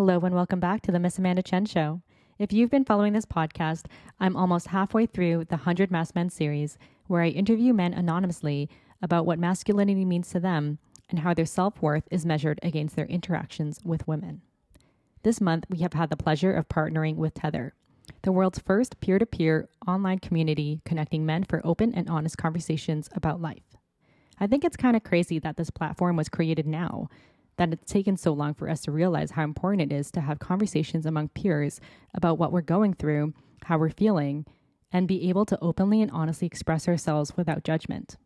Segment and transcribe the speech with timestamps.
[0.00, 2.00] Hello and welcome back to the Miss Amanda Chen Show.
[2.38, 3.84] If you've been following this podcast,
[4.18, 8.70] I'm almost halfway through the 100 Masked Men series, where I interview men anonymously
[9.02, 10.78] about what masculinity means to them
[11.10, 14.40] and how their self worth is measured against their interactions with women.
[15.22, 17.74] This month, we have had the pleasure of partnering with Tether,
[18.22, 23.10] the world's first peer to peer online community connecting men for open and honest conversations
[23.12, 23.76] about life.
[24.38, 27.10] I think it's kind of crazy that this platform was created now
[27.60, 30.38] that it's taken so long for us to realize how important it is to have
[30.38, 31.78] conversations among peers
[32.14, 33.34] about what we're going through,
[33.66, 34.46] how we're feeling,
[34.90, 38.16] and be able to openly and honestly express ourselves without judgment.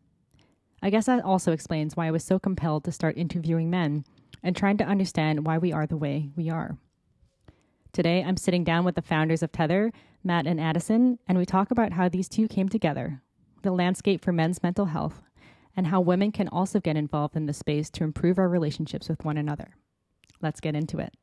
[0.81, 4.05] I guess that also explains why I was so compelled to start interviewing men
[4.41, 6.77] and trying to understand why we are the way we are.
[7.91, 9.91] Today, I'm sitting down with the founders of Tether,
[10.23, 13.21] Matt and Addison, and we talk about how these two came together,
[13.63, 15.24] the landscape for men's mental health,
[15.75, 19.23] and how women can also get involved in the space to improve our relationships with
[19.25, 19.75] one another.
[20.41, 21.13] Let's get into it.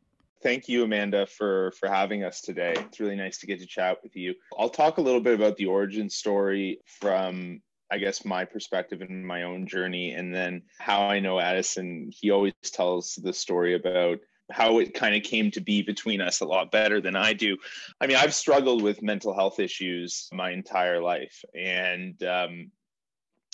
[0.43, 2.75] Thank you, Amanda, for for having us today.
[2.77, 4.35] It's really nice to get to chat with you.
[4.59, 9.25] I'll talk a little bit about the origin story from I guess my perspective and
[9.25, 12.11] my own journey, and then how I know Addison.
[12.11, 14.19] He always tells the story about
[14.51, 17.57] how it kind of came to be between us a lot better than I do.
[18.01, 22.71] I mean, I've struggled with mental health issues my entire life, and um,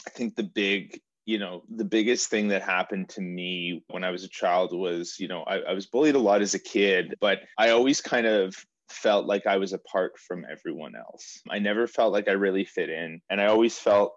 [0.08, 4.10] I think the big, you know, the biggest thing that happened to me when I
[4.10, 7.14] was a child was, you know, I, I was bullied a lot as a kid,
[7.20, 8.54] but I always kind of
[8.88, 11.42] felt like I was apart from everyone else.
[11.50, 13.20] I never felt like I really fit in.
[13.28, 14.14] And I always felt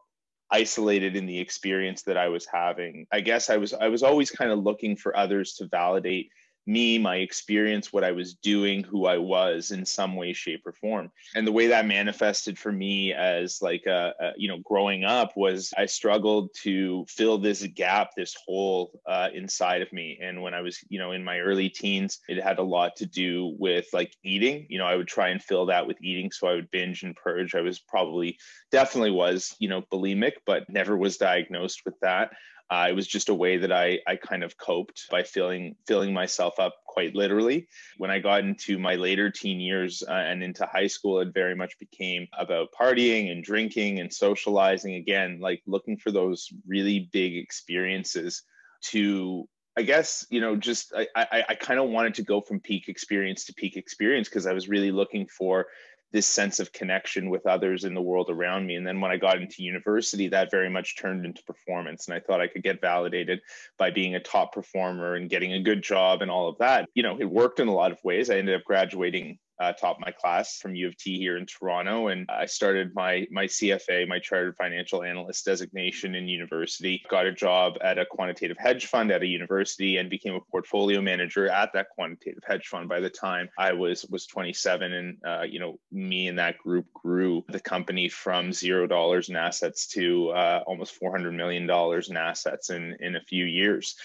[0.50, 3.06] isolated in the experience that I was having.
[3.12, 6.30] I guess I was I was always kind of looking for others to validate
[6.66, 10.73] me, my experience, what I was doing, who I was in some way, shape, or
[10.73, 11.12] form.
[11.36, 15.36] And the way that manifested for me as like a, a you know growing up
[15.36, 20.20] was I struggled to fill this gap, this hole uh, inside of me.
[20.22, 23.06] And when I was you know in my early teens, it had a lot to
[23.06, 24.68] do with like eating.
[24.70, 27.16] You know, I would try and fill that with eating, so I would binge and
[27.16, 27.56] purge.
[27.56, 28.38] I was probably
[28.72, 32.31] definitely was you know bulimic, but never was diagnosed with that.
[32.72, 36.14] Uh, it was just a way that I, I kind of coped by filling filling
[36.14, 37.68] myself up quite literally.
[37.98, 41.54] When I got into my later teen years uh, and into high school, it very
[41.54, 44.96] much became about partying and drinking and socializing.
[44.96, 48.44] Again, like looking for those really big experiences
[48.84, 52.62] to I guess you know, just I I, I kind of wanted to go from
[52.62, 55.68] peak experience to peak experience because I was really looking for
[56.12, 58.76] this sense of connection with others in the world around me.
[58.76, 62.08] And then when I got into university, that very much turned into performance.
[62.08, 63.42] And I thought I could get validated
[63.78, 66.88] by being a top performer and getting a good job and all of that.
[66.94, 68.30] You know, it worked in a lot of ways.
[68.30, 72.08] I ended up graduating uh, taught my class from U of T here in Toronto,
[72.08, 77.04] and I started my my CFA, my Chartered Financial Analyst designation in university.
[77.10, 81.00] Got a job at a quantitative hedge fund at a university, and became a portfolio
[81.00, 82.90] manager at that quantitative hedge fund.
[82.90, 86.88] By the time I was was 27, and uh, you know, me and that group
[86.94, 92.18] grew the company from zero dollars in assets to uh, almost 400 million dollars in
[92.18, 93.96] assets in in a few years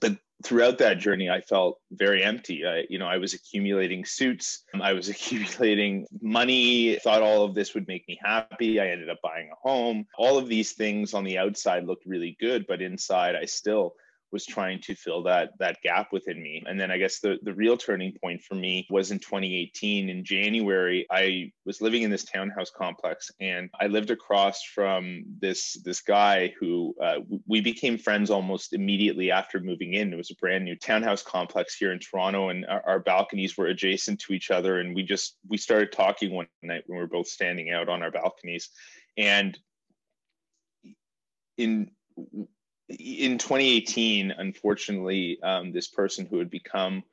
[0.00, 2.64] but throughout that journey i felt very empty.
[2.66, 4.64] I, you know i was accumulating suits.
[4.74, 6.96] Um, I was accumulating money.
[6.96, 8.80] Thought all of this would make me happy.
[8.80, 10.06] I ended up buying a home.
[10.18, 13.94] All of these things on the outside looked really good but inside i still
[14.32, 16.62] was trying to fill that that gap within me.
[16.66, 20.24] And then I guess the the real turning point for me was in 2018 in
[20.24, 21.06] January.
[21.10, 26.54] I was living in this townhouse complex and I lived across from this this guy
[26.60, 30.12] who uh, we became friends almost immediately after moving in.
[30.12, 33.66] It was a brand new townhouse complex here in Toronto and our, our balconies were
[33.66, 37.08] adjacent to each other and we just we started talking one night when we were
[37.08, 38.70] both standing out on our balconies
[39.16, 39.58] and
[41.56, 41.90] in
[42.98, 47.04] in 2018, unfortunately, um, this person who had become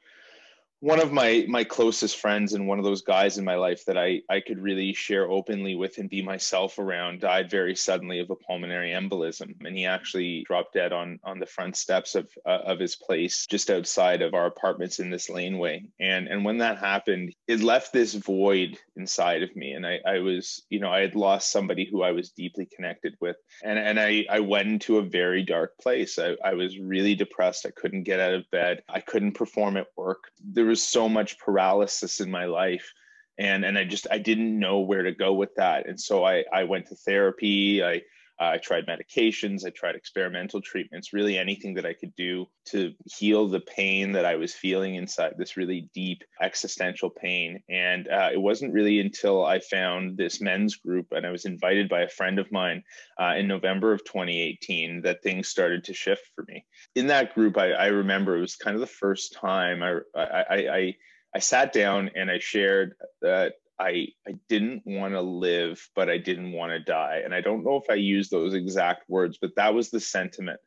[0.80, 3.98] one of my my closest friends and one of those guys in my life that
[3.98, 8.30] I I could really share openly with and be myself around died very suddenly of
[8.30, 9.56] a pulmonary embolism.
[9.66, 13.48] And he actually dropped dead on on the front steps of uh, of his place
[13.48, 15.84] just outside of our apartments in this laneway.
[16.00, 19.72] And and when that happened it left this void inside of me.
[19.72, 23.16] And I I was you know I had lost somebody who I was deeply connected
[23.20, 23.38] with.
[23.64, 26.20] And and I I went into a very dark place.
[26.20, 27.66] I I was really depressed.
[27.66, 28.84] I couldn't get out of bed.
[28.88, 30.26] I couldn't perform at work.
[30.44, 32.94] There was so much paralysis in my life
[33.38, 35.88] and and I just I didn't know where to go with that.
[35.88, 37.84] And so I I went to therapy.
[37.84, 38.02] I
[38.40, 42.94] uh, I tried medications, I tried experimental treatments, really anything that I could do to
[43.06, 47.62] heal the pain that I was feeling inside, this really deep existential pain.
[47.70, 51.90] And uh, it wasn't really until I found this men's group and I was invited
[51.90, 52.84] by a friend of mine
[53.20, 56.66] uh, in November of 2018 that things started to shift for me.
[56.96, 60.44] in that group, I, I remember it was kind of the first time I, I,
[60.58, 60.96] I,
[61.36, 66.18] I sat down and I shared that I, I didn't want to live, but I
[66.18, 67.22] didn't want to die.
[67.24, 70.60] And I don't know if I used those exact words, but that was the sentiment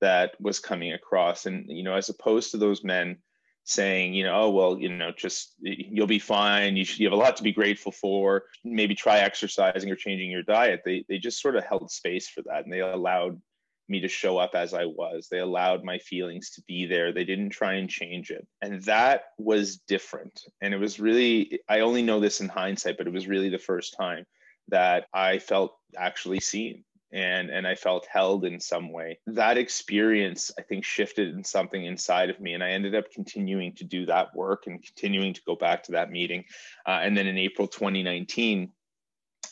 [0.00, 1.46] that was coming across.
[1.46, 3.18] And, you know, as opposed to those men
[3.64, 6.76] saying, you know, oh, well, you know, just you'll be fine.
[6.76, 8.44] You, should, you have a lot to be grateful for.
[8.64, 10.82] Maybe try exercising or changing your diet.
[10.84, 13.40] They, they just sort of held space for that and they allowed
[13.88, 15.28] me to show up as I was.
[15.28, 17.12] They allowed my feelings to be there.
[17.12, 18.46] They didn't try and change it.
[18.62, 20.42] And that was different.
[20.60, 23.58] And it was really, I only know this in hindsight, but it was really the
[23.58, 24.26] first time
[24.68, 29.18] that I felt actually seen and and I felt held in some way.
[29.26, 33.74] That experience I think shifted in something inside of me and I ended up continuing
[33.76, 36.44] to do that work and continuing to go back to that meeting.
[36.84, 38.72] Uh, and then in April 2019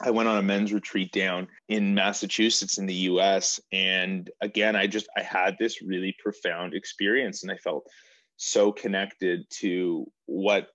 [0.01, 3.61] I went on a men's retreat down in Massachusetts in the US.
[3.73, 7.87] And again, I just, I had this really profound experience and I felt
[8.37, 10.69] so connected to what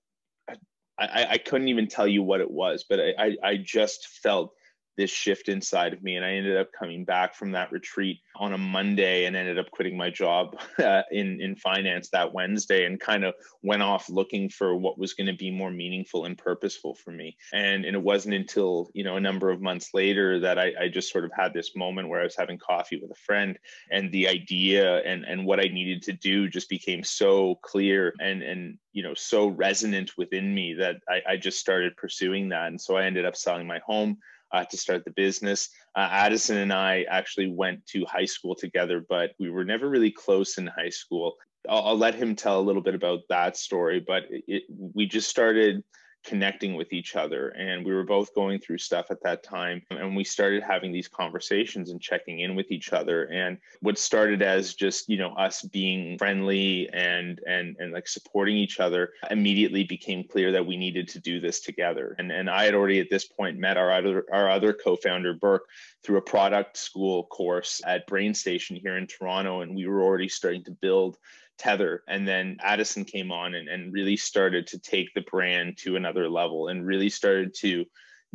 [0.99, 4.53] I, I couldn't even tell you what it was, but I, I, I just felt
[4.99, 6.17] this shift inside of me.
[6.17, 9.71] And I ended up coming back from that retreat on a Monday and ended up
[9.71, 14.49] quitting my job uh, in, in finance that Wednesday and kind of went off looking
[14.49, 17.37] for what was going to be more meaningful and purposeful for me.
[17.53, 20.89] And, and it wasn't until, you know, a number of months later that I, I
[20.89, 23.57] just sort of had this moment where I was having coffee with a friend
[23.89, 28.43] and the idea and, and what I needed to do just became so clear and,
[28.43, 32.67] and, you know, so resonant within me that I, I just started pursuing that.
[32.67, 34.17] And so I ended up selling my home
[34.51, 35.69] uh, to start the business.
[35.95, 40.11] Uh, Addison and I actually went to high school together, but we were never really
[40.11, 41.35] close in high school.
[41.69, 45.29] I'll, I'll let him tell a little bit about that story, but it, we just
[45.29, 45.83] started
[46.25, 50.15] connecting with each other and we were both going through stuff at that time and
[50.15, 54.73] we started having these conversations and checking in with each other and what started as
[54.73, 60.27] just you know us being friendly and and and like supporting each other immediately became
[60.27, 63.25] clear that we needed to do this together and and I had already at this
[63.25, 65.67] point met our other our other co-founder Burke
[66.03, 70.65] through a product school course at BrainStation here in Toronto and we were already starting
[70.65, 71.17] to build
[71.59, 75.95] tether and then addison came on and, and really started to take the brand to
[75.95, 77.85] another level and really started to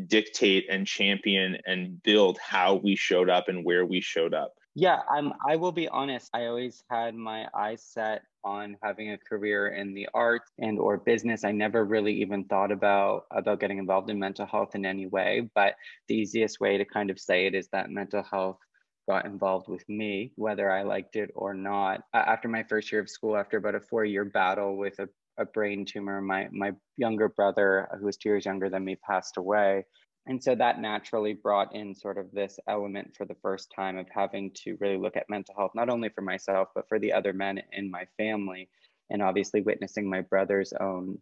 [0.06, 4.54] dictate and champion and build how we showed up and where we showed up.
[4.76, 9.18] Yeah i'm i will be honest i always had my eyes set on having a
[9.18, 11.44] career in the arts and or business.
[11.44, 15.48] I never really even thought about about getting involved in mental health in any way
[15.54, 15.74] but
[16.08, 18.58] the easiest way to kind of say it is that mental health
[19.06, 22.02] got involved with me, whether I liked it or not.
[22.12, 25.08] After my first year of school, after about a four year battle with a,
[25.38, 28.96] a brain tumor, my, my younger brother, uh, who was two years younger than me,
[28.96, 29.84] passed away.
[30.26, 34.06] And so that naturally brought in sort of this element for the first time of
[34.10, 37.34] having to really look at mental health, not only for myself, but for the other
[37.34, 38.70] men in my family.
[39.10, 41.18] And obviously, witnessing my brother's own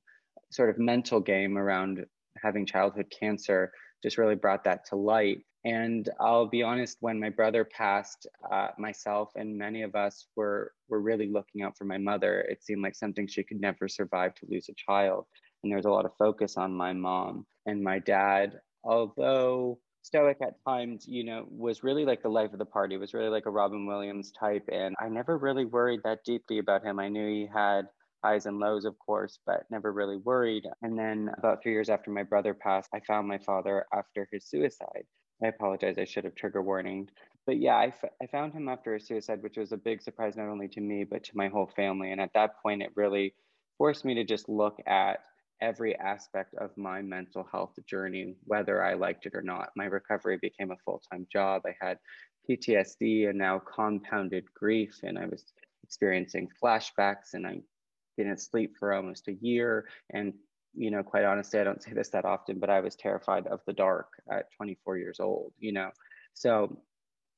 [0.53, 2.07] sort of mental game around
[2.41, 5.45] having childhood cancer just really brought that to light.
[5.65, 10.73] And I'll be honest, when my brother passed, uh, myself and many of us were,
[10.89, 12.41] were really looking out for my mother.
[12.41, 15.27] It seemed like something she could never survive to lose a child.
[15.63, 20.39] And there was a lot of focus on my mom and my dad, although stoic
[20.43, 23.47] at times, you know, was really like the life of the party, was really like
[23.47, 24.69] a Robin Williams type.
[24.71, 26.99] And I never really worried that deeply about him.
[26.99, 27.87] I knew he had
[28.25, 30.65] highs and lows, of course, but never really worried.
[30.83, 34.49] And then about three years after my brother passed, I found my father after his
[34.49, 35.05] suicide.
[35.43, 37.11] I apologize, I should have trigger warned.
[37.47, 40.49] But yeah, I, I found him after a suicide, which was a big surprise, not
[40.49, 42.13] only to me, but to my whole family.
[42.13, 43.35] And at that point, it really
[43.79, 45.21] forced me to just look at
[45.61, 49.71] every aspect of my mental health journey, whether I liked it or not.
[49.77, 51.63] My recovery became a full time job.
[51.67, 51.99] I had
[52.49, 55.45] PTSD and now compounded grief, and I was
[55.83, 57.61] experiencing flashbacks, and I
[58.17, 59.87] didn't sleep for almost a year.
[60.11, 60.35] And,
[60.75, 63.61] you know, quite honestly, I don't say this that often, but I was terrified of
[63.67, 65.91] the dark at 24 years old, you know.
[66.35, 66.79] So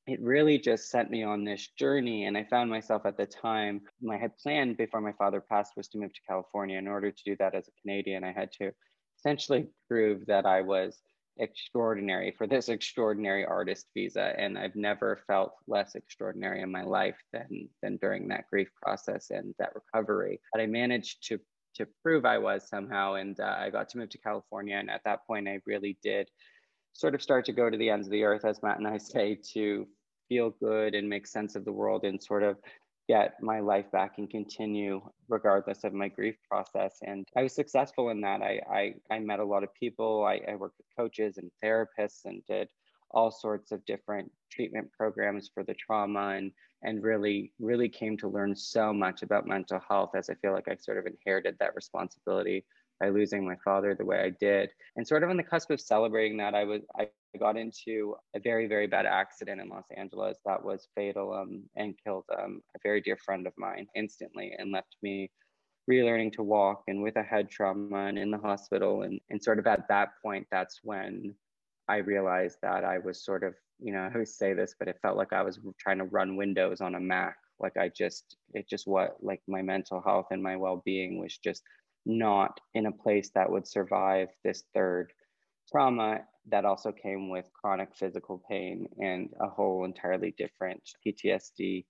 [0.07, 2.25] it really just sent me on this journey.
[2.25, 5.87] And I found myself at the time, I had planned before my father passed was
[5.89, 6.77] to move to California.
[6.77, 8.71] In order to do that as a Canadian, I had to
[9.17, 11.01] essentially prove that I was
[11.37, 17.17] extraordinary for this extraordinary artist visa and i've never felt less extraordinary in my life
[17.33, 21.37] than than during that grief process and that recovery but i managed to
[21.75, 25.01] to prove i was somehow and uh, i got to move to california and at
[25.05, 26.29] that point i really did
[26.93, 28.97] sort of start to go to the ends of the earth as matt and i
[29.13, 29.87] say to
[30.29, 32.57] feel good and make sense of the world and sort of
[33.07, 36.97] get my life back and continue regardless of my grief process.
[37.03, 38.41] And I was successful in that.
[38.41, 40.25] I, I, I met a lot of people.
[40.25, 42.67] I, I worked with coaches and therapists and did
[43.15, 46.51] all sorts of different treatment programs for the trauma and
[46.83, 50.67] and really really came to learn so much about mental health as i feel like
[50.67, 52.63] i sort of inherited that responsibility
[52.99, 54.69] by losing my father the way i did.
[54.95, 57.07] And sort of on the cusp of celebrating that i was i
[57.39, 61.95] got into a very very bad accident in los angeles that was fatal um, and
[62.01, 65.29] killed um, a very dear friend of mine instantly and left me
[65.89, 69.03] relearning to walk and with a head trauma and in the hospital.
[69.03, 71.35] And, and sort of at that point that's when
[71.87, 74.99] I realized that I was sort of, you know, I always say this, but it
[75.01, 77.37] felt like I was trying to run Windows on a Mac.
[77.59, 81.37] Like I just, it just what, like my mental health and my well being was
[81.37, 81.63] just
[82.05, 85.11] not in a place that would survive this third
[85.71, 91.85] trauma that also came with chronic physical pain and a whole entirely different PTSD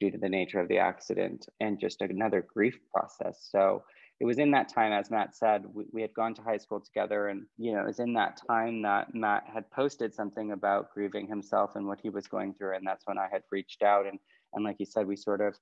[0.00, 3.48] due to the nature of the accident and just another grief process.
[3.50, 3.84] So
[4.22, 6.78] it was in that time, as Matt said, we, we had gone to high school
[6.78, 7.26] together.
[7.26, 11.26] And, you know, it was in that time that Matt had posted something about grieving
[11.26, 12.76] himself and what he was going through.
[12.76, 14.06] And that's when I had reached out.
[14.06, 14.20] And,
[14.54, 15.56] and like he said, we sort of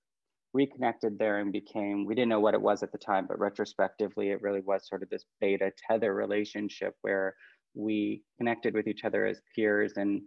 [0.52, 4.28] reconnected there and became, we didn't know what it was at the time, but retrospectively,
[4.28, 7.36] it really was sort of this beta tether relationship where
[7.72, 10.20] we connected with each other as peers and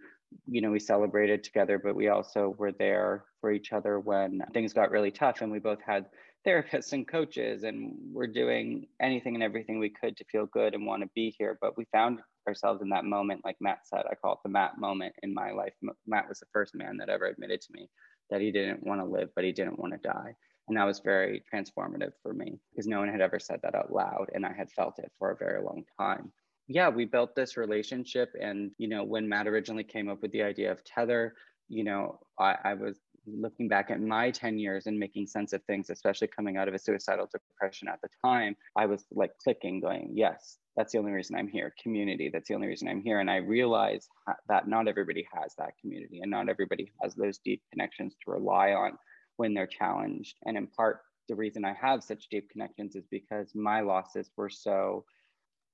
[0.48, 4.74] you know we celebrated together but we also were there for each other when things
[4.74, 6.06] got really tough and we both had
[6.46, 10.86] therapists and coaches and we're doing anything and everything we could to feel good and
[10.86, 14.16] want to be here but we found ourselves in that moment like matt said i
[14.16, 15.74] call it the matt moment in my life.
[16.06, 17.90] Matt was the first man that ever admitted to me
[18.30, 20.36] that he didn't want to live but he didn't want to die
[20.68, 23.94] and that was very transformative for me because no one had ever said that out
[23.94, 26.32] loud and i had felt it for a very long time.
[26.68, 30.44] Yeah we built this relationship and you know when matt originally came up with the
[30.44, 31.36] idea of tether
[31.70, 35.64] you know I, I was looking back at my 10 years and making sense of
[35.64, 39.80] things, especially coming out of a suicidal depression at the time, I was like clicking,
[39.80, 41.74] going, yes, that's the only reason I'm here.
[41.82, 43.20] Community, that's the only reason I'm here.
[43.20, 44.10] And I realized
[44.48, 48.72] that not everybody has that community and not everybody has those deep connections to rely
[48.72, 48.98] on
[49.38, 50.36] when they're challenged.
[50.46, 54.50] And in part, the reason I have such deep connections is because my losses were
[54.50, 55.06] so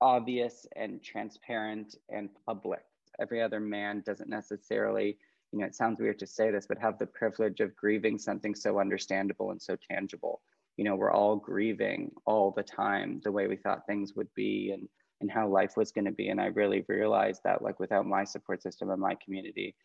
[0.02, 2.84] obvious and transparent and public.
[3.20, 5.18] Every other man doesn't necessarily
[5.52, 8.54] you know, it sounds weird to say this, but have the privilege of grieving something
[8.54, 10.42] so understandable and so tangible.
[10.78, 14.72] You know, we're all grieving all the time the way we thought things would be
[14.72, 14.88] and
[15.22, 16.30] and how life was going to be.
[16.30, 19.76] And I really realized that like without my support system and my community,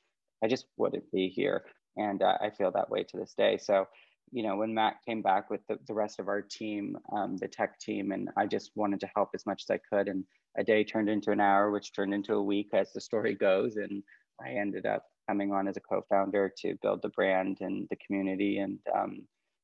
[0.42, 1.64] I just wouldn't be here.
[1.96, 3.58] And uh, I feel that way to this day.
[3.58, 3.86] So,
[4.32, 7.48] you know, when Matt came back with the, the rest of our team, um, the
[7.48, 10.08] tech team, and I just wanted to help as much as I could.
[10.08, 10.24] And
[10.56, 13.76] a day turned into an hour, which turned into a week as the story goes.
[13.76, 14.02] And
[14.40, 18.58] I ended up coming on as a co-founder to build the brand and the community
[18.58, 19.22] and um,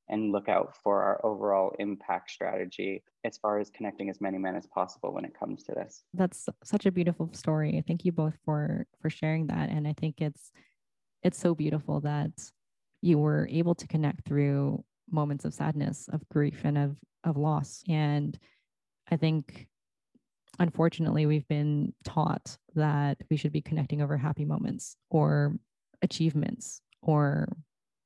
[0.09, 4.57] and look out for our overall impact strategy as far as connecting as many men
[4.57, 6.03] as possible when it comes to this.
[6.13, 7.83] That's such a beautiful story.
[7.87, 9.71] Thank you both for for sharing that.
[9.71, 10.51] And I think it's
[11.23, 12.33] it's so beautiful that
[13.03, 17.83] you were able to connect through moments of sadness, of grief, and of of loss.
[17.89, 18.39] And
[19.11, 19.69] I think
[20.59, 25.57] unfortunately, we've been taught that we should be connecting over happy moments or
[26.03, 27.49] achievements or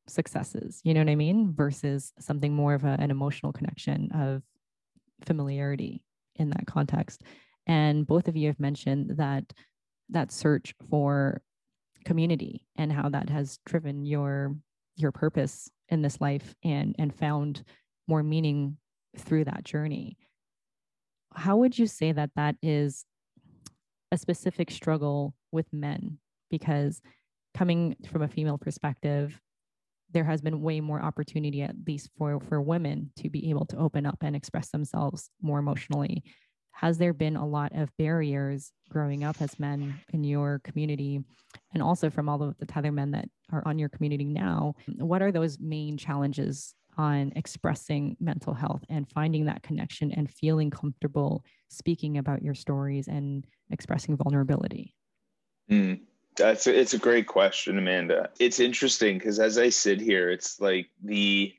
[0.07, 1.53] successes, you know what I mean?
[1.55, 4.43] Versus something more of a, an emotional connection of
[5.25, 6.03] familiarity
[6.37, 7.23] in that context.
[7.67, 9.45] And both of you have mentioned that
[10.11, 11.41] that search for
[12.05, 14.55] community and how that has driven your
[14.97, 17.65] your purpose in this life and and found
[18.07, 18.77] more meaning
[19.17, 20.19] through that journey
[21.35, 23.05] how would you say that that is
[24.15, 26.19] a specific struggle with men?
[26.51, 27.03] Because
[27.53, 29.41] coming from a female perspective,
[30.13, 33.77] there has been way more opportunity, at least for, for women, to be able to
[33.77, 36.23] open up and express themselves more emotionally.
[36.71, 41.21] Has there been a lot of barriers growing up as men in your community?
[41.73, 45.23] And also from all of the tether men that are on your community now, what
[45.23, 51.45] are those main challenges on expressing mental health and finding that connection and feeling comfortable
[51.69, 54.95] speaking about your stories and expressing vulnerability?
[55.71, 56.01] Mm,
[56.37, 58.31] that's a, it's a great question, Amanda.
[58.39, 61.53] It's interesting because as I sit here, it's like the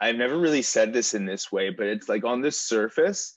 [0.00, 3.34] I've never really said this in this way, but it's like on the surface,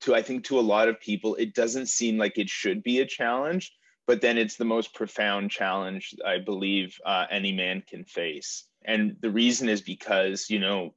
[0.00, 3.00] to I think to a lot of people, it doesn't seem like it should be
[3.00, 3.72] a challenge,
[4.06, 9.16] but then it's the most profound challenge I believe uh, any man can face and
[9.20, 10.94] the reason is because you know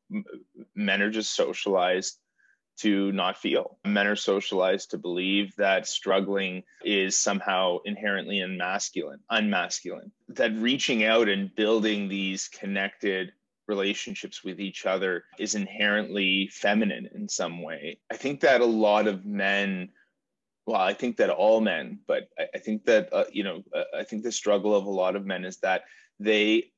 [0.75, 2.19] men are just socialized
[2.77, 3.79] to not feel.
[3.85, 10.11] Men are socialized to believe that struggling is somehow inherently unmasculine unmasculine.
[10.29, 13.33] That reaching out and building these connected
[13.67, 17.99] relationships with each other is inherently feminine in some way.
[18.11, 19.89] I think that a lot of men
[20.67, 23.83] well i think that all men but i, I think that uh, you know uh,
[23.97, 25.85] i think the struggle of a lot of men is that
[26.19, 26.71] they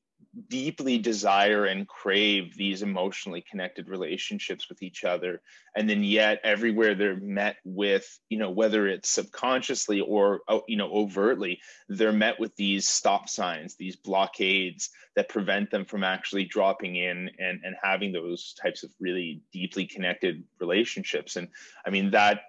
[0.48, 5.40] deeply desire and crave these emotionally connected relationships with each other.
[5.74, 10.76] And then yet everywhere they're met with you know whether it's subconsciously or oh, you
[10.76, 16.44] know overtly they're met with these stop signs these blockades that prevent them from actually
[16.44, 21.36] dropping in and and having those types of really deeply connected relationships.
[21.36, 21.48] And
[21.86, 22.42] i mean that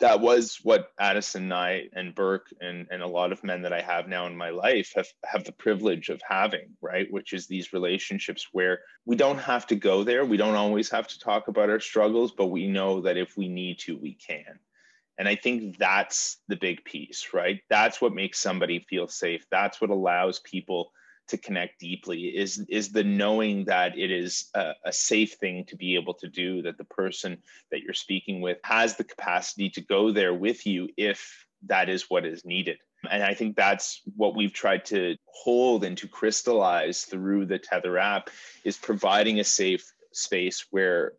[0.00, 3.72] that was what Addison and I and Burke and, and a lot of men that
[3.72, 7.10] I have now in my life have, have the privilege of having, right?
[7.10, 10.24] Which is these relationships where we don't have to go there.
[10.24, 13.48] We don't always have to talk about our struggles, but we know that if we
[13.48, 14.60] need to, we can.
[15.18, 17.60] And I think that's the big piece, right?
[17.68, 19.44] That's what makes somebody feel safe.
[19.50, 20.92] That's what allows people
[21.28, 25.76] to connect deeply is is the knowing that it is a, a, safe thing to
[25.76, 27.38] be able to do that the person
[27.70, 32.08] that you're speaking with has the capacity to go there with you if that is
[32.08, 32.78] what is needed.
[33.10, 37.98] And i think that's what we've tried to hold and to crystallize through the tether
[37.98, 38.30] app
[38.64, 41.12] is providing a safe space where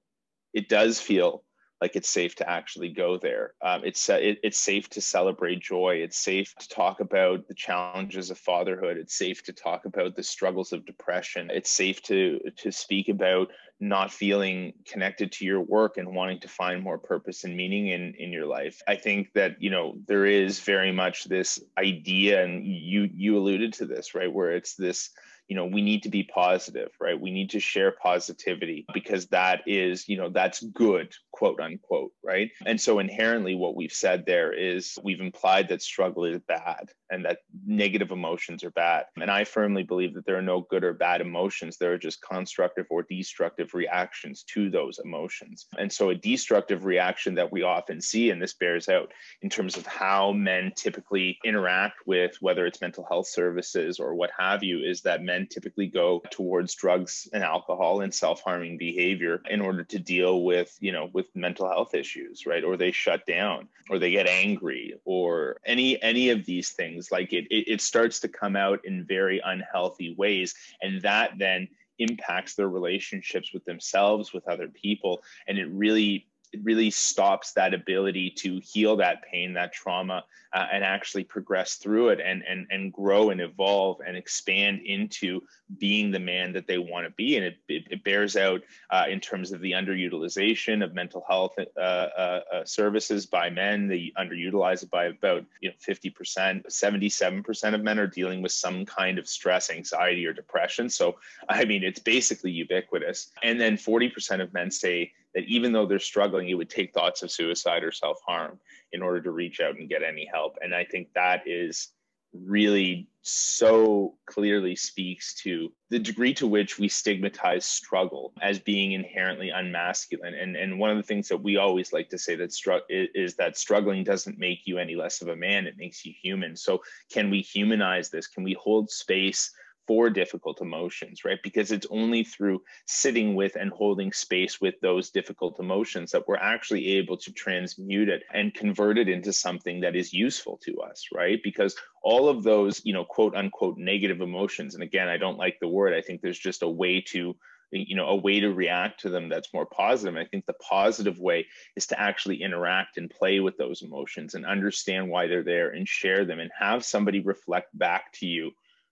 [0.54, 1.44] it does feel
[1.81, 3.53] like it's safe to actually go there.
[3.62, 5.95] Um, it's uh, it, it's safe to celebrate joy.
[6.03, 8.98] It's safe to talk about the challenges of fatherhood.
[8.98, 11.50] It's safe to talk about the struggles of depression.
[11.51, 16.50] It's safe to to speak about not feeling connected to your work and wanting to
[16.50, 18.81] find more purpose and meaning in in your life.
[18.88, 23.74] I think that you know there is very much this idea, and you you alluded
[23.74, 25.12] to this right, where it's this
[25.50, 27.20] you know we need to be positive right?
[27.20, 32.51] We need to share positivity because that is you know that's good quote unquote right?
[32.65, 37.25] And so inherently what we've said there is we've implied that struggle is bad and
[37.25, 39.05] that negative emotions are bad.
[39.21, 41.77] And i firmly believe that there are no good or bad emotions.
[41.77, 45.67] There are just constructive or destructive reactions to those emotions.
[45.77, 49.77] And so a destructive reaction that we often see and this bears out in terms
[49.77, 54.79] of how men typically interact with whether it's mental health services or what have you
[54.79, 59.99] is that men typically go towards drugs and alcohol and self-harming behavior in order to
[59.99, 62.63] deal with you know with mental health issues right?
[62.63, 67.12] Or they shut down or they get angry or any any of these things.
[67.12, 71.67] Like it it, it starts to come out in very unhealthy ways and that then
[72.00, 77.73] impacts their relationships with themselves with other people and it really it really stops that
[77.73, 82.65] ability to heal that pain, that trauma, uh, and actually progress through it and, and,
[82.71, 85.41] and grow and evolve and expand into
[85.77, 87.35] being the man that they want to be.
[87.35, 91.55] And it, it, it bears out uh, in terms of the underutilization of mental health
[91.59, 93.88] uh, uh, uh services by men.
[93.88, 96.65] They underutilize it by about you know 50%.
[96.65, 100.89] 77% of men are dealing with some kind of stress, anxiety, or depression.
[100.89, 103.31] So, I mean, it's basically ubiquitous.
[103.43, 107.22] And then 40% of men say that even though they're struggling, it would take thoughts
[107.24, 108.60] of suicide or self harm
[108.92, 110.58] in order to reach out and get any help.
[110.62, 111.89] And I think that is
[112.34, 119.52] really so clearly speaks to the degree to which we stigmatize struggle as being inherently
[119.52, 120.42] unmasculine.
[120.42, 122.52] And and one of the things that we always like to say that
[122.89, 126.56] is that struggling doesn't make you any less of a man it makes you human.
[126.56, 128.28] So can we humanize this?
[128.28, 129.52] Can we hold space
[129.89, 131.39] for difficult emotions, right?
[131.41, 136.38] Because it's only through sitting with and holding space with those difficult emotions that we're
[136.38, 141.08] actually able to transmute it and convert it into something that is useful to us,
[141.12, 141.39] right?
[141.43, 145.58] Because all of those, you know, quote unquote negative emotions, and again, I don't like
[145.60, 147.36] the word, I think there's just a way to
[147.71, 150.54] you know a way to react to them that's more positive and i think the
[150.54, 155.43] positive way is to actually interact and play with those emotions and understand why they're
[155.43, 158.49] there and share them and have somebody reflect back to you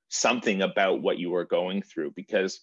[0.09, 2.61] something about what you are going through because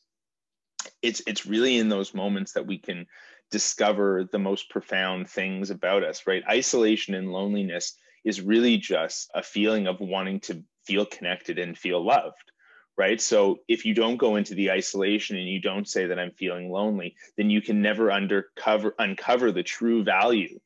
[1.03, 3.07] it's it's really in those moments that we can
[3.51, 6.43] discover the most profound things about us right?
[6.49, 12.05] Isolation and loneliness is really just a feeling of wanting to feel connected and feel
[12.05, 12.51] loved
[12.97, 13.21] right?
[13.21, 16.71] So if you don't go into the isolation and you don't say that i'm feeling
[16.71, 20.59] lonely then you can never undercover uncover the true value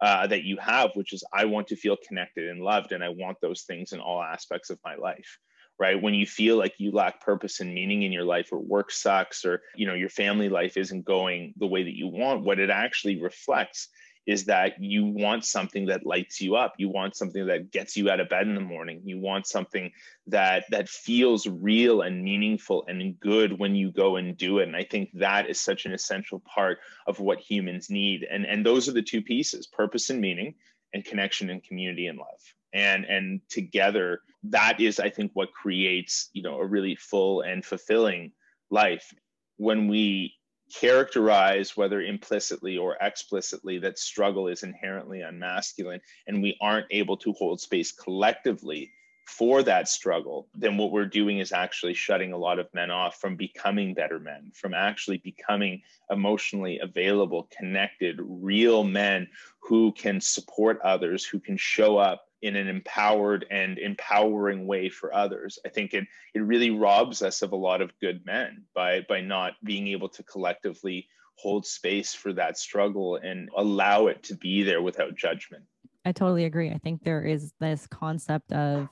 [0.00, 3.08] uh, that you have which is i want to feel connected and loved and i
[3.08, 5.38] want those things in all aspects of my life
[5.78, 6.00] right?
[6.00, 9.44] When you feel like you lack purpose and meaning in your life or work sucks
[9.44, 12.70] or you know your family life isn't going the way that you want what it
[12.70, 13.88] actually reflects
[14.26, 16.74] is that you want something that lights you up.
[16.78, 19.00] You want something that gets you out of bed in the morning.
[19.04, 19.92] You want something
[20.26, 24.66] that that feels real and meaningful and good when you go and do it.
[24.66, 28.26] And i think that is such an essential part of what humans need.
[28.28, 30.54] And and those are the two pieces purpose and meaning
[30.92, 32.40] and connection and community and love.
[32.72, 37.64] And and together that is i think what creates you know a really full and
[37.64, 38.32] fulfilling
[38.70, 39.12] life.
[39.56, 40.34] When we
[40.74, 47.32] characterize whether implicitly or explicitly that struggle is inherently unmasculine and we aren't able to
[47.34, 48.90] hold space collectively
[49.26, 53.16] for that struggle, then what we're doing is actually shutting a lot of men off
[53.16, 59.26] from becoming better men, from actually becoming emotionally available, connected, real men
[59.60, 65.14] who can support others, who can show up in an empowered and empowering way for
[65.14, 65.58] others.
[65.66, 66.04] I think it
[66.34, 70.08] it really robs us of a lot of good men by by not being able
[70.10, 75.64] to collectively hold space for that struggle and allow it to be there without judgment.
[76.04, 76.70] I totally agree.
[76.70, 78.88] I think there is this concept of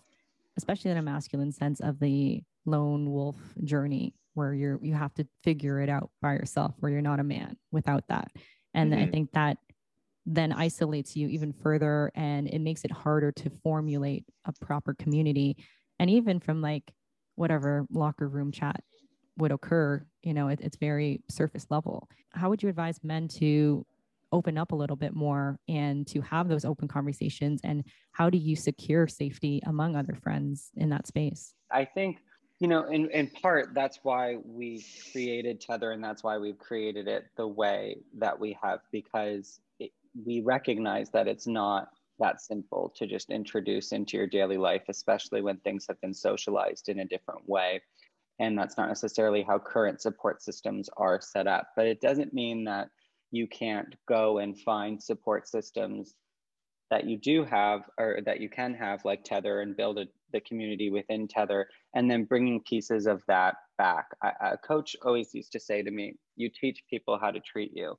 [0.56, 5.26] especially in a masculine sense of the lone wolf journey where you're you have to
[5.42, 8.30] figure it out by yourself where you're not a man without that
[8.72, 9.02] and mm-hmm.
[9.02, 9.58] i think that
[10.26, 15.56] then isolates you even further and it makes it harder to formulate a proper community.
[15.98, 16.92] And even from like
[17.34, 18.82] whatever locker room chat
[19.36, 22.08] would occur you know it, it's very surface level.
[22.30, 23.86] How would you advise men to
[24.32, 27.60] open up a little bit more and to have those open conversations?
[27.62, 31.54] And how do you secure safety among other friends in that space?
[31.70, 32.18] I think
[32.58, 37.06] you know in, in part that's why we created tether and that's why we've created
[37.06, 39.60] it the way that we have because
[40.14, 45.42] we recognize that it's not that simple to just introduce into your daily life especially
[45.42, 47.80] when things have been socialized in a different way.
[48.38, 52.64] And that's not necessarily how current support systems are set up but it doesn't mean
[52.64, 52.88] that
[53.30, 56.14] you can't go and find support systems
[56.90, 60.40] that you do have or that you can have like tether and build a, the
[60.40, 64.06] community within tether and then bringing pieces of that back.
[64.22, 67.72] I, a coach always used to say to me you teach people how to treat
[67.74, 67.96] you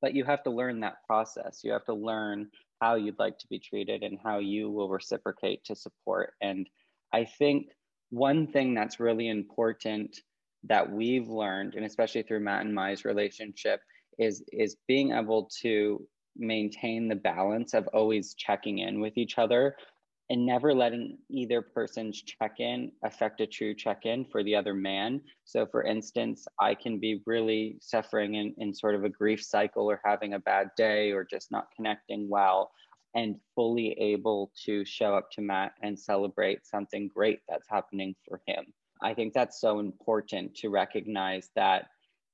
[0.00, 1.60] but you have to learn that process.
[1.64, 2.48] You have to learn
[2.80, 6.34] how you'd like to be treated and how you will reciprocate to support.
[6.40, 6.68] And
[7.12, 7.68] i think
[8.10, 10.18] one thing that's really important
[10.64, 13.80] that we've learned and especially through matt and mai's relationship
[14.18, 16.04] is is being able to
[16.36, 19.76] maintain the balance of always checking in with each other
[20.30, 25.20] and never letting either person's check-in affect a true check-in for the other man.
[25.44, 29.90] So for instance i can be really suffering in, in sort of a grief cycle
[29.90, 32.70] or having a bad day or just not connecting well
[33.14, 38.40] and fully able to show up to matt and celebrate something great that's happening for
[38.46, 38.66] him.
[39.02, 41.86] I think that's so important to recognize that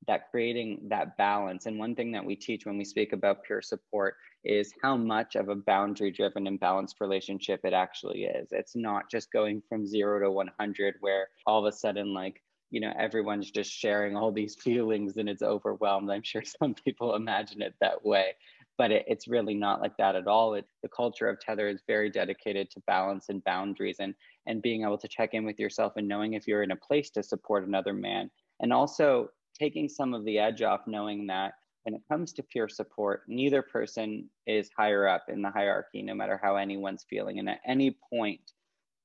[0.06, 1.66] that creating that balance.
[1.66, 5.36] And one thing that we teach when we speak about peer support is how much
[5.36, 8.48] of a boundary driven and balanced relationship it actually is.
[8.50, 12.80] It's not just going from zero to 100, where all of a sudden, like, you
[12.80, 16.10] know, everyone's just sharing all these feelings and it's overwhelmed.
[16.10, 18.34] I'm sure some people imagine it that way,
[18.76, 20.54] but it, it's really not like that at all.
[20.54, 24.14] It, the culture of Tether is very dedicated to balance and boundaries and,
[24.46, 27.10] and being able to check in with yourself and knowing if you're in a place
[27.10, 28.30] to support another man.
[28.60, 32.68] And also taking some of the edge off, knowing that when it comes to peer
[32.68, 37.38] support, neither person is higher up in the hierarchy, no matter how anyone's feeling.
[37.38, 38.40] And at any point,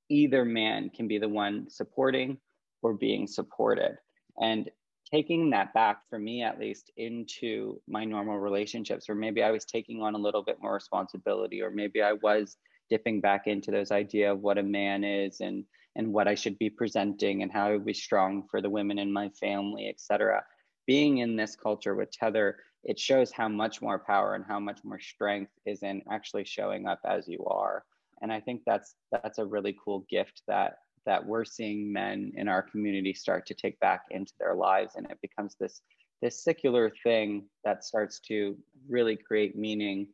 [0.10, 2.38] either man can be the one supporting
[2.82, 3.98] or being supported.
[4.42, 4.70] And
[5.12, 9.66] taking that back for me, at least, into my normal relationships, or maybe I was
[9.66, 12.58] taking on a little bit more responsibility, or maybe I was
[12.90, 15.66] dipping back into those idea of what a man is and
[16.00, 18.98] and what I should be presenting and how I would be strong for the women
[18.98, 20.42] in my family, etc.
[20.88, 24.80] Being in this culture with Tether, it shows how much more power and how much
[24.86, 27.84] more strength is in actually showing up as you are.
[28.22, 32.48] And I think that's that's a really cool gift that that we're seeing men in
[32.48, 35.82] our community start to take back into their lives and it becomes this
[36.22, 38.56] this secular thing that starts to
[38.88, 40.08] really create meaning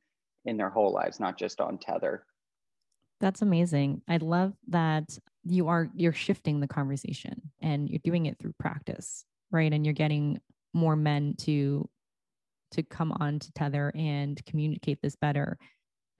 [0.45, 2.25] in their whole lives, not just on Tether.
[3.19, 4.01] That's amazing.
[4.07, 9.23] I love that you are you're shifting the conversation and you're doing it through practice,
[9.51, 9.71] right?
[9.71, 10.39] And you're getting
[10.73, 11.87] more men to
[12.71, 15.57] to come on to Tether and communicate this better.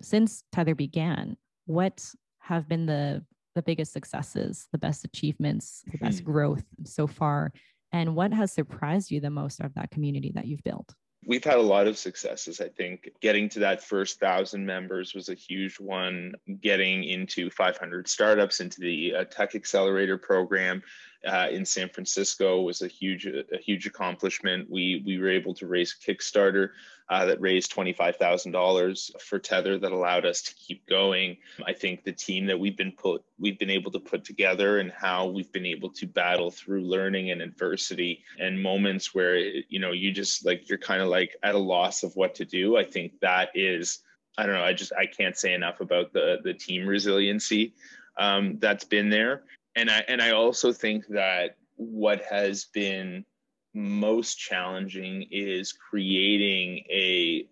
[0.02, 2.06] Since Tether began, what
[2.40, 3.24] have been the
[3.56, 6.32] the biggest successes, the best achievements, the best hmm.
[6.32, 7.52] growth so far?
[7.92, 10.94] And what has surprised you the most of that community that you've built?
[11.26, 12.62] We've had a lot of successes.
[12.62, 16.36] I think getting to that first thousand members was a huge one.
[16.62, 20.84] Getting into 500 startups into the uh, Tech Accelerator program
[21.26, 24.70] uh, in San Francisco was a huge a huge accomplishment.
[24.70, 26.70] We we were able to raise a Kickstarter
[27.10, 31.38] uh, that raised twenty five thousand dollars for Tether that allowed us to keep going.
[31.66, 34.92] I think the team that we've been put we've been able to put together and
[34.92, 39.92] how we've been able to battle through learning and adversity and moments where you know
[39.92, 42.78] you just like you're kind of like at a loss of what to do.
[42.78, 44.00] I think that is
[44.38, 44.64] I don't know.
[44.64, 47.74] I just I can't say enough about the the team resiliency
[48.18, 49.44] um, that's been there
[49.76, 53.26] and I and I also think that what has been
[53.74, 57.48] most challenging is creating a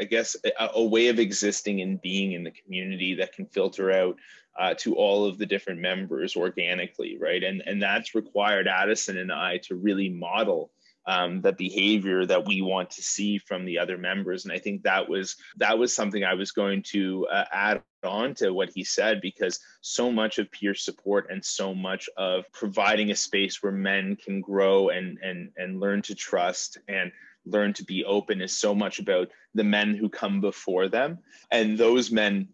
[0.00, 3.90] I guess a, a, way of existing and being in the community that can filter
[3.92, 4.16] out
[4.58, 7.42] uh, to all of the different members organically, right?
[7.42, 10.70] And and that's required Addison and I to really model
[11.06, 14.44] um, the behavior that we want to see from the other members.
[14.44, 18.34] And I think that was that was something I was going to uh, add on
[18.34, 23.10] to what he said because so much of peer support and so much of providing
[23.10, 27.12] a space where men can grow and and and learn to trust and
[27.44, 31.18] learn to be open is so much about the men who come before them
[31.50, 32.48] and those men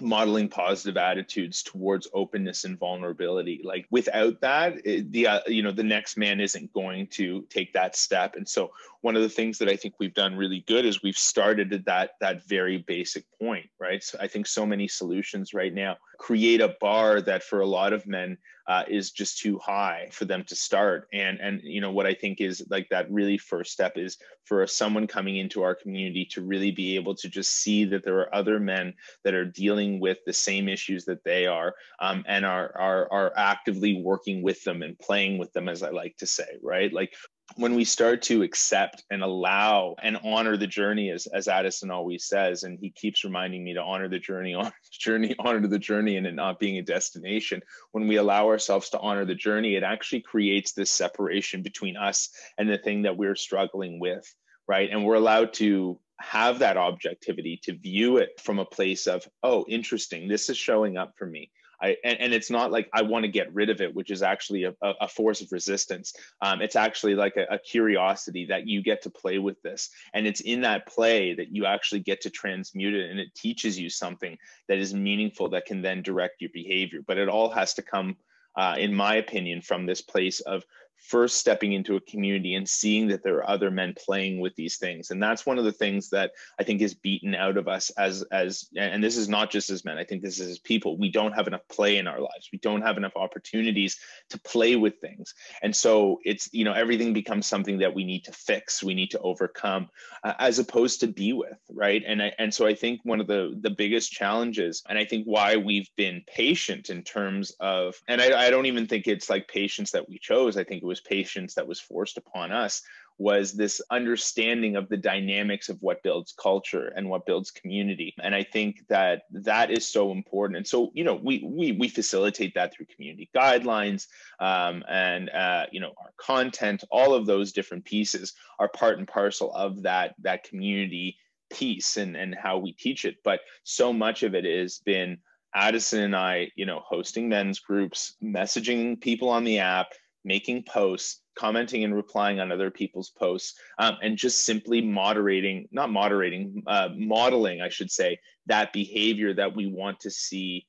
[0.00, 3.60] modeling positive attitudes towards openness and vulnerability.
[3.64, 7.72] Like without that it, the uh, you know the next man isn't going to take
[7.72, 8.36] that step.
[8.36, 8.70] And so
[9.02, 11.84] one of the things that i think we've done really good is we've started at
[11.86, 14.02] that that very basic point right?
[14.02, 17.94] So i think so many solutions right now create a bar that for a lot
[17.94, 18.36] of men
[18.68, 21.08] uh, is just too high for them to start.
[21.14, 24.66] And and you know what i think is like that really first step is for
[24.66, 28.34] someone coming into our community to really be able to just see that there are
[28.34, 28.92] other men
[29.24, 33.32] that are dealing with the same issues that they are um, and are, are are
[33.36, 36.92] actively working with them and playing with them as i like to say right?
[36.92, 37.14] Like
[37.56, 42.26] when we start to accept and allow and honor the journey as, as addison always
[42.26, 45.78] says and he keeps reminding me to honor the journey honor the journey honor the
[45.78, 47.60] journey and it not being a destination.
[47.92, 52.30] When we allow ourselves to honor the journey it actually creates this separation between us
[52.58, 54.24] and the thing that we're struggling with
[54.68, 54.90] right?
[54.90, 59.64] And we're allowed to have that objectivity to view it from a place of oh
[59.68, 61.50] interesting this is showing up for me
[61.82, 64.22] I, and, and it's not like I want to get rid of it, which is
[64.22, 66.14] actually a, a force of resistance.
[66.42, 69.90] Um, it's actually like a, a, curiosity that you get to play with this.
[70.12, 73.78] And it's in that play that you actually get to transmute it and it teaches
[73.78, 74.36] you something
[74.68, 77.00] that is meaningful that can then direct your behavior.
[77.06, 78.16] But it all has to come,
[78.56, 80.64] uh, in my opinion, from this place of
[81.00, 84.76] first stepping into a community and seeing that there are other men playing with these
[84.76, 85.10] things.
[85.10, 88.22] And that's one of the things that i think is beaten out of us as
[88.32, 89.98] as and this is not just as men.
[89.98, 90.98] I think this is as people.
[90.98, 92.48] We don't have enough play in our lives.
[92.52, 93.98] We don't have enough opportunities
[94.30, 95.34] to play with things.
[95.62, 98.82] And so it's you know everything becomes something that we need to fix.
[98.82, 99.88] We need to overcome
[100.24, 102.02] uh, as opposed to be with right?
[102.06, 105.24] And I, and so i think one of the the biggest challenges and i think
[105.24, 109.48] why we've been patient in terms of and i, I don't even think it's like
[109.48, 110.56] patience that we chose.
[110.56, 112.82] I think was patience that was forced upon us
[113.18, 118.14] was this understanding of the dynamics of what builds culture and what builds community.
[118.22, 120.56] And i think that that is so important.
[120.56, 124.02] And so you know we we, we facilitate that through community guidelines
[124.48, 128.26] um, and uh, you know our content all of those different pieces
[128.58, 131.16] are part and parcel of that that community
[131.50, 133.16] piece and and how we teach it.
[133.22, 135.18] But so much of it has been
[135.54, 139.88] Addison and I, you know, hosting men's groups, messaging people on the app,
[140.24, 145.90] making posts, commenting and replying on other people's posts, um, and just simply moderating, not
[145.90, 150.66] moderating, uh, modeling, I should say, that behavior that we want to see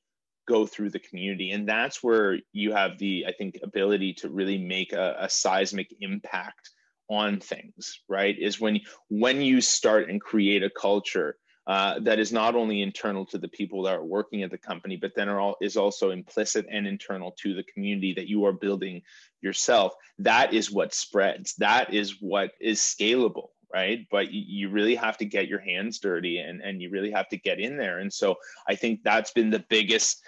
[0.47, 1.51] go through the community.
[1.51, 5.93] And that's where you have the, I think, ability to really make a, a seismic
[5.99, 6.69] impact
[7.09, 8.37] on things, right?
[8.39, 11.35] Is when when you start and create a culture
[11.67, 14.95] uh, that is not only internal to the people that are working at the company,
[14.95, 19.01] but then all, is also implicit and internal to the community that you are building
[19.41, 19.93] yourself.
[20.19, 21.55] That is what spreads.
[21.55, 26.39] That is what is scalable right but you really have to get your hands dirty
[26.39, 28.35] and, and you really have to get in there and so
[28.67, 30.21] i think that's been the biggest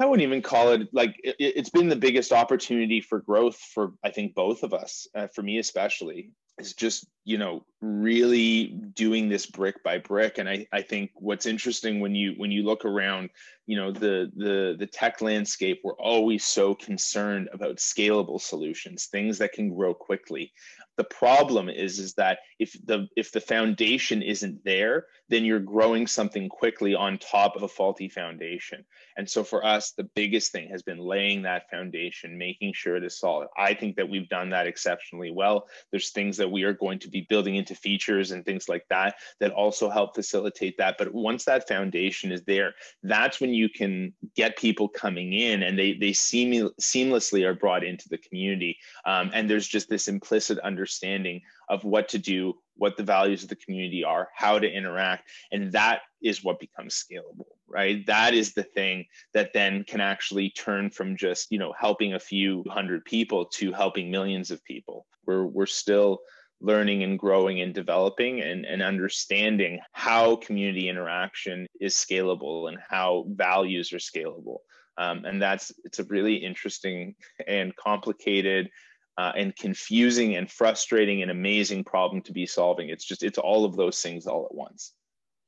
[0.00, 3.92] i wouldn't even call it like it, has been the biggest opportunity for growth for
[4.02, 9.28] i think both of us uh, for me especially is just you know really doing
[9.28, 10.38] this brick by brick.
[10.38, 13.30] And i i think what's interesting when you when you look around
[13.66, 19.38] you know the the the tech landscape we're always so concerned about scalable solutions things
[19.38, 20.52] that can grow quickly.
[20.96, 26.06] The problem is is that if the if the foundation isn't there then you're growing
[26.06, 28.84] something quickly on top of a faulty foundation.
[29.16, 33.04] And so for us the biggest thing has been laying that foundation making sure it
[33.04, 35.66] is solid i think that we've done that exceptionally well.
[35.90, 39.14] There's things that we are going to be building into features and things like that
[39.40, 44.12] that also help facilitate that but once that foundation is there that's when you can
[44.34, 49.30] get people coming in and they they seem seamlessly are brought into the community um,
[49.32, 53.56] and there's just this implicit understanding of what to do, what the values of the
[53.56, 55.28] community are, how to interact.
[55.52, 58.04] And that is what becomes scalable, right?
[58.06, 62.20] That is the thing that then can actually turn from just, you know, helping a
[62.20, 65.06] few hundred people to helping millions of people.
[65.26, 66.20] We're, we're still
[66.62, 73.24] learning and growing and developing and, and understanding how community interaction is scalable and how
[73.28, 74.58] values are scalable.
[74.96, 77.14] Um, and that's it's a really interesting
[77.46, 78.70] and complicated
[79.18, 82.88] uh, and confusing and frustrating and amazing problem to be solving.
[82.88, 84.92] It's just, it's all of those things all at once.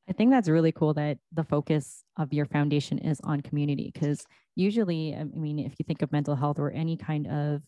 [0.08, 4.26] I think that's really cool that the focus of your foundation is on community because
[4.54, 7.62] usually, I mean, if you think of mental health or any kind of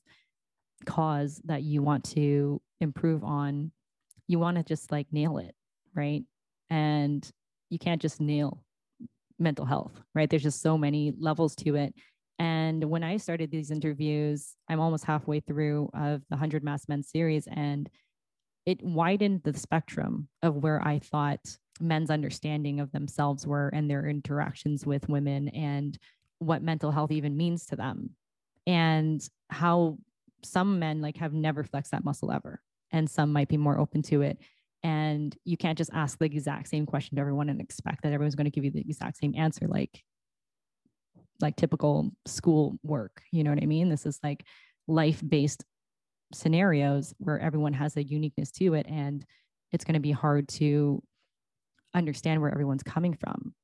[0.84, 3.72] cause that you want to improve on,
[4.26, 5.54] you want to just like nail it,
[5.94, 6.24] right?
[6.70, 7.28] And
[7.70, 8.62] you can't just nail
[9.38, 10.28] mental health, right?
[10.28, 11.94] There's just so many levels to it.
[12.38, 17.02] And when I started these interviews, I'm almost halfway through of the 100 Masked Men
[17.02, 17.88] series, and
[18.66, 21.40] it widened the spectrum of where I thought
[21.80, 25.98] men's understanding of themselves were and their interactions with women and
[26.38, 28.10] what mental health even means to them
[28.66, 29.98] and how
[30.46, 32.60] some men like have never flexed that muscle ever
[32.92, 34.38] and some might be more open to it.
[34.82, 38.34] And you can't just ask the exact same question to everyone and expect that everyone's
[38.34, 40.02] going to give you the exact same answer like
[41.40, 43.88] like typical school work you know what i mean?
[43.88, 44.44] This is like
[44.86, 45.64] life based
[46.32, 49.24] scenarios where everyone has a uniqueness to it and
[49.72, 51.02] it's going to be hard to
[51.94, 53.54] understand where everyone's coming from.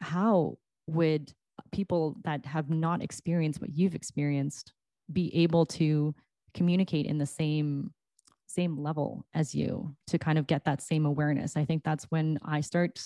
[0.00, 1.32] How would
[1.72, 4.72] people that have not experienced what you've experienced
[5.12, 6.14] be able to
[6.54, 7.92] communicate in the same
[8.46, 11.56] same level as you to kind of get that same awareness.
[11.56, 13.00] I think that's when i start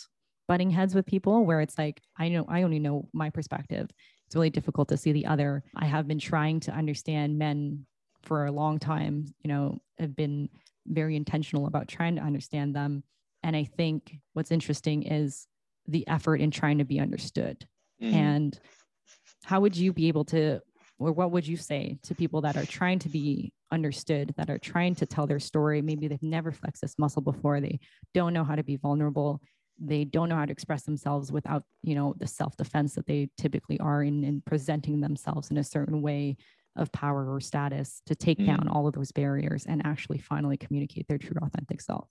[0.49, 3.89] butting heads with people where it's like i know i only know my perspective.
[4.27, 5.63] It's really difficult to see the other.
[5.77, 7.87] I have been trying to understand men
[8.23, 10.49] for a long time you know have been
[10.87, 13.03] very intentional about trying to understand them.
[13.43, 15.47] And i think what's interesting is
[15.89, 17.67] the effort in trying to be understood.
[18.01, 18.13] Mm.
[18.15, 18.61] and
[19.45, 20.61] how would you be able to
[20.99, 24.59] or what would you say to people that are trying to be understood that are
[24.59, 25.83] trying to tell their story?
[25.83, 27.61] Maybe they've never flexed this muscle before.
[27.61, 27.81] They
[28.15, 29.41] don't know how to be vulnerable.
[29.79, 33.81] They don't know how to express themselves without you know the self-defense that they typically
[33.81, 36.37] are in, in presenting themselves in a certain way
[36.77, 38.47] of power or status to take mm.
[38.47, 42.09] down all of those barriers and actually finally communicate their true authentic self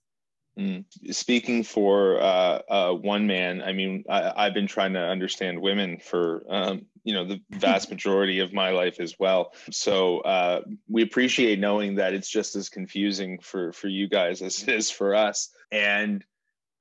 [0.58, 0.84] Mm.
[1.10, 5.98] Speaking for uh, uh, one man, I mean, I, have been trying to understand women
[5.98, 9.54] for um, you know the vast majority of my life as well.
[9.70, 14.62] So uh, we appreciate knowing that it's just as confusing for for you guys as
[14.62, 15.48] it is for us.
[15.70, 16.22] And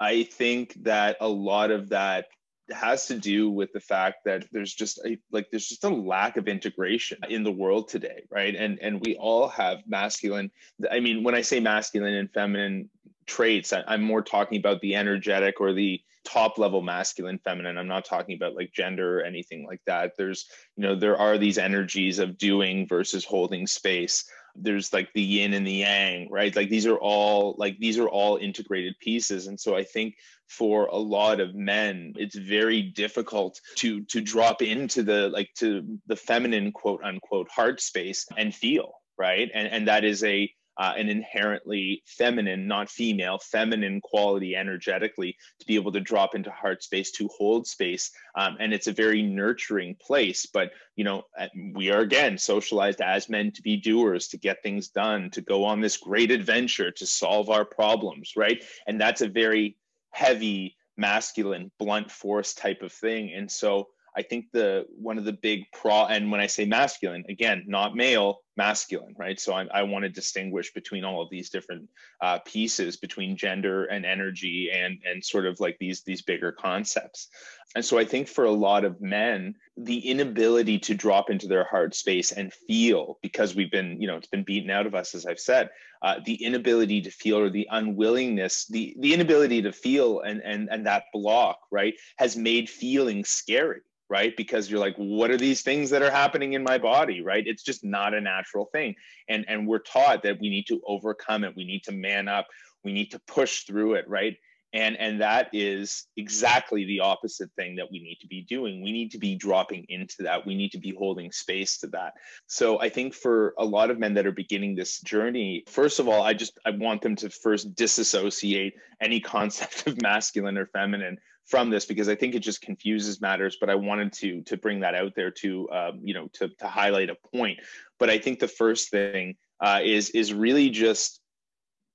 [0.01, 2.25] I think that a lot of that
[2.71, 6.37] has to do with the fact that there's just a like there's just a lack
[6.37, 10.49] of integration in the world today right and and we all have masculine
[10.89, 12.89] i mean when i say masculine and feminine
[13.25, 13.73] traits.
[13.73, 17.77] I, i'm more talking about the energetic or the top level masculine feminine.
[17.77, 20.13] I'm not talking about like gender or anything like that.
[20.17, 24.25] There's you know there are these energies of doing versus holding space.
[24.55, 26.55] There's like the yin and the yang right?
[26.55, 29.47] Like these are all like these are all integrated pieces.
[29.47, 30.15] And so i think
[30.47, 35.97] for a lot of men it's very difficult to to drop into the like to
[36.07, 39.51] the feminine quote unquote heart space and feel right?
[39.53, 45.65] And and that is a uh, an inherently feminine, not female, feminine quality energetically to
[45.65, 48.11] be able to drop into heart space, to hold space.
[48.35, 50.45] Um, and it's a very nurturing place.
[50.45, 54.63] But, you know, uh, we are again socialized as men to be doers, to get
[54.63, 58.63] things done, to go on this great adventure, to solve our problems, right?
[58.87, 59.77] And that's a very
[60.11, 63.33] heavy, masculine, blunt force type of thing.
[63.33, 67.23] And so, I think the one of the big pro and when I say masculine,
[67.29, 69.39] again, not male, masculine, right?
[69.39, 71.89] So I, I want to distinguish between all of these different
[72.21, 77.29] uh, pieces between gender and energy and and sort of like these these bigger concepts.
[77.75, 81.63] And so I think for a lot of men, the inability to drop into their
[81.63, 85.15] heart space and feel because we've been, you know, it's been beaten out of us,
[85.15, 85.69] as I've said,
[86.01, 90.67] uh, the inability to feel or the unwillingness, the the inability to feel and and
[90.69, 95.61] and that block, right, has made feeling scary right because you're like what are these
[95.61, 98.40] things that are happening in my body right it's just not a natural
[98.71, 98.95] thing.
[99.29, 101.55] And and we're taught that we need to overcome it.
[101.55, 102.47] We need to man up.
[102.83, 104.37] We need to push through it right?
[104.73, 108.81] And and that is exactly the opposite thing that we need to be doing.
[108.81, 110.47] We need to be dropping into that.
[110.47, 112.13] We need to be holding space to that.
[112.47, 116.07] So i think for a lot of men that are beginning this journey first of
[116.07, 121.17] all i just i want them to first disassociate any concept of masculine or feminine
[121.45, 123.57] from this because I think it just confuses matters.
[123.59, 126.67] But I wanted to to bring that out there to um, you know to to
[126.67, 127.59] highlight a point.
[127.99, 131.19] But I think the first thing uh, is is really just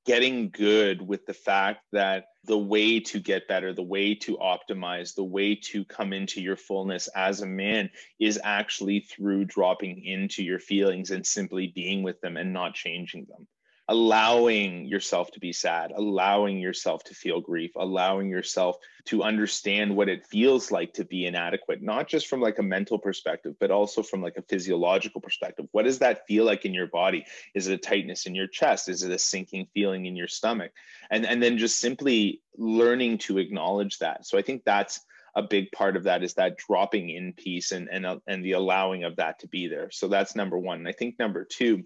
[0.07, 5.17] getting good with the fact that the way to get better, the way to optimize,
[5.17, 10.45] the way to come into your fullness as a man is actually through dropping into
[10.45, 13.49] your feelings and simply being with them and not changing them
[13.89, 20.09] allowing yourself to be sad, allowing yourself to feel grief, allowing yourself to understand what
[20.09, 24.03] it feels like to be inadequate, not just from like a mental perspective, but also
[24.03, 25.67] from like a physiological perspective.
[25.71, 27.25] What does that feel like in your body?
[27.55, 28.89] Is it a tightness in your chest?
[28.89, 30.73] Is it a sinking feeling in your stomach?
[31.09, 34.27] And and then just simply learning to acknowledge that.
[34.27, 35.01] So I think that's
[35.37, 38.53] a big part of that is that dropping in piece and and uh, and the
[38.53, 39.91] allowing of that to be there.
[39.93, 40.79] So that's number 1.
[40.79, 41.85] And I think number 2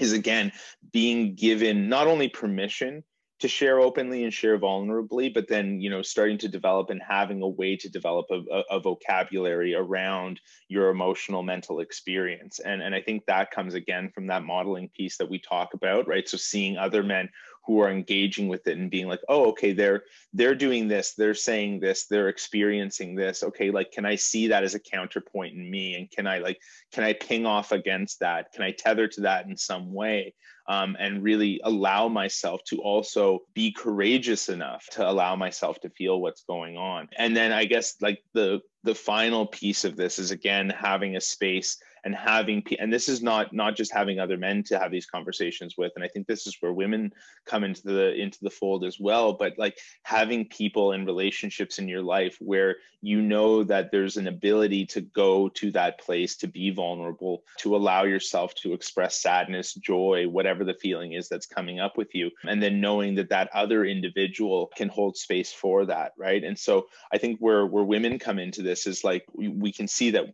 [0.00, 0.52] is again
[0.92, 3.02] being given not only permission
[3.38, 7.42] to share openly and share vulnerably but then you know starting to develop and having
[7.42, 12.58] a way to develop a, a, vocabulary around your emotional mental experience.
[12.60, 16.08] And and i think that comes again from that modeling piece that we talk about
[16.08, 16.28] right?
[16.28, 17.28] So seeing other men
[17.66, 20.02] who are engaging with it and being like oh okay they're
[20.32, 23.42] they're doing this they're saying this they're experiencing this.
[23.42, 25.94] Okay like can i see that as a counterpoint in me?
[25.94, 26.58] And can i like
[26.92, 28.52] can i ping off against that?
[28.52, 30.34] Can i tether to that in some way
[30.68, 36.20] um, and really allow myself to also be courageous enough to allow myself to feel
[36.20, 37.08] what's going on?
[37.16, 41.20] And then i guess like the the final piece of this is again having a
[41.20, 45.06] space and having and this is not not just having other men to have these
[45.06, 47.12] conversations with and i think this is where women
[47.44, 51.88] come into the into the fold as well but like having people and relationships in
[51.88, 56.46] your life where you know that there's an ability to go to that place to
[56.46, 61.80] be vulnerable to allow yourself to express sadness joy whatever the feeling is that's coming
[61.80, 66.12] up with you and then knowing that that other individual can hold space for that
[66.16, 66.44] right?
[66.44, 69.88] And so i think where where women come into this is like we, we can
[69.88, 70.26] see that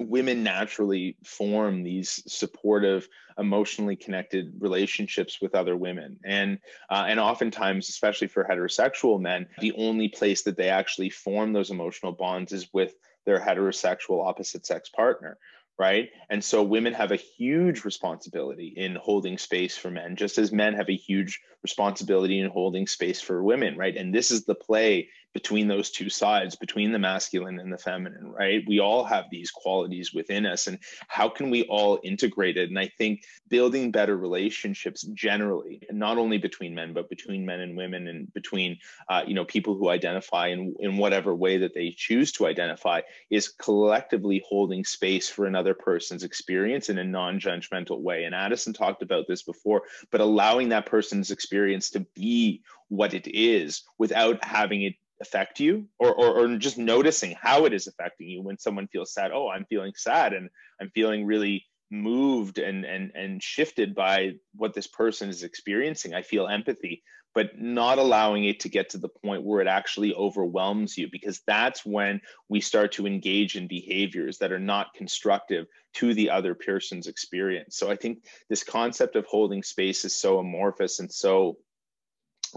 [0.00, 6.58] women naturally form these supportive emotionally connected relationships with other women and
[6.90, 11.70] uh, and oftentimes especially for heterosexual men the only place that they actually form those
[11.70, 12.94] emotional bonds is with
[13.26, 15.36] their heterosexual opposite sex partner
[15.78, 16.10] right?
[16.28, 20.74] And so women have a huge responsibility in holding space for men, just as men
[20.74, 23.96] have a huge responsibility in holding space for women, right?
[23.96, 25.08] And this is the play
[25.38, 28.64] between those two sides, between the masculine and the feminine, right?
[28.66, 30.66] We all have these qualities within us.
[30.66, 32.70] And how can we all integrate it?
[32.70, 37.76] And I think building better relationships generally, not only between men, but between men and
[37.76, 38.78] women and between,
[39.08, 43.00] uh, you know, people who identify in, in whatever way that they choose to identify
[43.30, 48.24] is collectively holding space for another person's experience in a non judgmental way.
[48.24, 53.28] And Addison talked about this before, but allowing that person's experience to be what it
[53.28, 58.28] is without having it affect you or, or, or just noticing how it is affecting
[58.28, 59.32] you when someone feels sad.
[59.32, 60.48] Oh i'm feeling sad and
[60.80, 66.14] i'm feeling really moved and and and shifted by what this person is experiencing.
[66.14, 67.02] I feel empathy
[67.34, 71.40] but not allowing it to get to the point where it actually overwhelms you because
[71.46, 76.54] that's when we start to engage in behaviors that are not constructive to the other
[76.54, 77.76] person's experience.
[77.76, 81.58] So i think this concept of holding space is so amorphous and so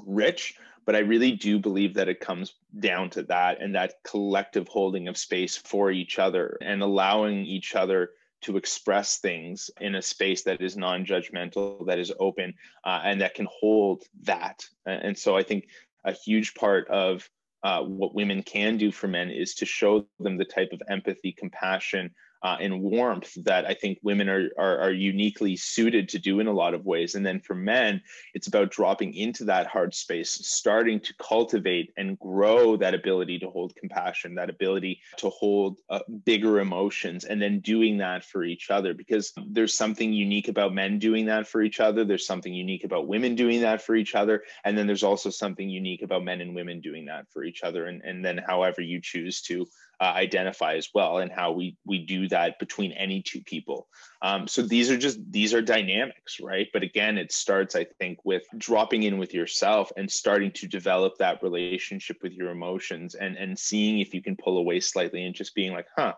[0.05, 0.55] rich
[0.85, 5.07] but I really do believe that it comes down to that and that collective holding
[5.07, 8.11] of space for each other and allowing each other
[8.41, 12.53] to express things in a space that is non-judgmental that is open
[12.85, 14.65] uh, and that can hold that.
[14.85, 15.67] And so i think
[16.03, 17.29] a huge part of
[17.63, 21.31] uh, what women can do for men is to show them the type of empathy
[21.31, 22.11] compassion
[22.43, 26.47] uh, and warmth that I think women are, are, are uniquely suited to do in
[26.47, 27.15] a lot of ways.
[27.15, 28.01] And then for men,
[28.33, 33.49] it's about dropping into that hard space, starting to cultivate and grow that ability to
[33.49, 38.71] hold compassion, that ability to hold uh, bigger emotions, and then doing that for each
[38.71, 38.93] other.
[38.93, 42.03] Because there's something unique about men doing that for each other.
[42.03, 44.43] There's something unique about women doing that for each other.
[44.63, 47.85] And then there's also something unique about men and women doing that for each other.
[47.85, 49.67] And, and then however you choose to
[50.01, 53.87] uh, identify as well and how we we do that between any two people.
[54.23, 56.67] Um, so these are just these are dynamics right?
[56.73, 61.17] But again it starts i think with dropping in with yourself and starting to develop
[61.17, 65.35] that relationship with your emotions and and seeing if you can pull away slightly and
[65.35, 66.13] just being like huh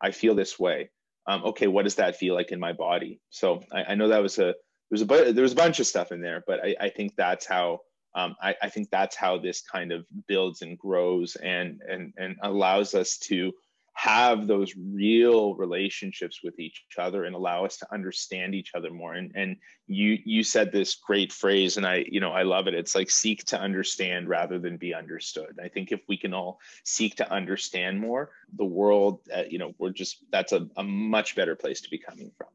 [0.00, 0.90] i feel this way.
[1.26, 3.20] Um, okay what does that feel like in my body?
[3.28, 4.54] So i, I know that was a
[4.90, 7.46] there's a there was a bunch of stuff in there but i, I think that's
[7.46, 7.80] how
[8.16, 12.36] um, I, I, think that's how this kind of builds and grows and and and
[12.42, 13.52] allows us to
[13.92, 19.14] have those real relationships with each other and allow us to understand each other more.
[19.14, 19.56] And and
[19.86, 22.74] you you said this great phrase and i you know i love it.
[22.74, 25.58] It's like seek to understand rather than be understood.
[25.62, 29.74] I think if we can all seek to understand more the world uh, you know
[29.78, 32.48] we're just that's a, a much better place to be coming from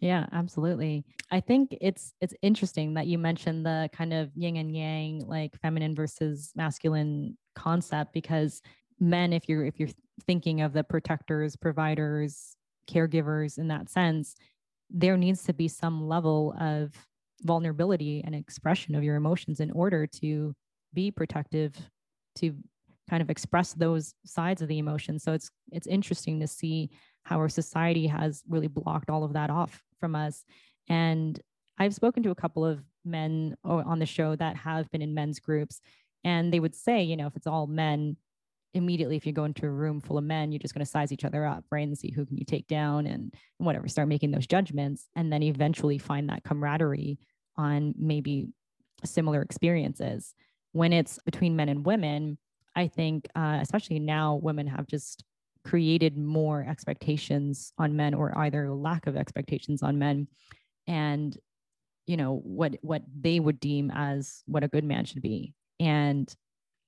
[0.00, 1.04] yeah, absolutely.
[1.30, 5.58] I think it's it's interesting that you mentioned the kind of yin and yang, like
[5.60, 8.60] feminine versus masculine concept, because
[9.00, 9.88] men, if you're if you're
[10.26, 12.56] thinking of the protectors, providers,
[12.90, 14.34] caregivers in that sense,
[14.90, 16.92] there needs to be some level of
[17.42, 20.54] vulnerability and expression of your emotions in order to
[20.92, 21.74] be protective
[22.34, 22.54] to
[23.08, 26.90] kind of express those sides of the emotion so it's it's interesting to see
[27.24, 30.44] how our society has really blocked all of that off from us.
[30.88, 31.40] And
[31.78, 35.38] i've spoken to a couple of men on the show that have been in men's
[35.38, 35.80] groups
[36.24, 38.16] and they would say you know if it's all men
[38.74, 41.12] immediately if you go into a room full of men you're just going to size
[41.12, 44.30] each other up right and see who can you take down and, whatever start making
[44.30, 47.18] those judgments and then eventually find that camaraderie
[47.56, 48.48] on maybe
[49.02, 50.34] similar experiences.
[50.72, 52.38] When it's between men and women
[52.74, 55.24] i think uh, especially now women have just
[55.66, 60.28] created more expectations on men or either lack of expectations on men
[60.86, 61.36] and
[62.06, 66.36] you know what what they would deem as what a good man should be and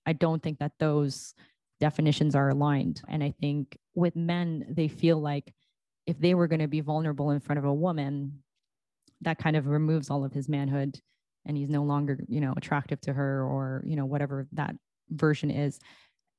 [0.07, 1.35] i don't think that those
[1.81, 3.03] definitions are aligned.
[3.09, 5.55] And I think with men, they feel like
[6.07, 8.43] if they were going to be vulnerable in front of a woman,
[9.20, 10.99] that kind of removes all of his manhood
[11.45, 14.74] and he's no longer, you know, attractive to her or, you know, whatever that
[15.11, 15.79] version is.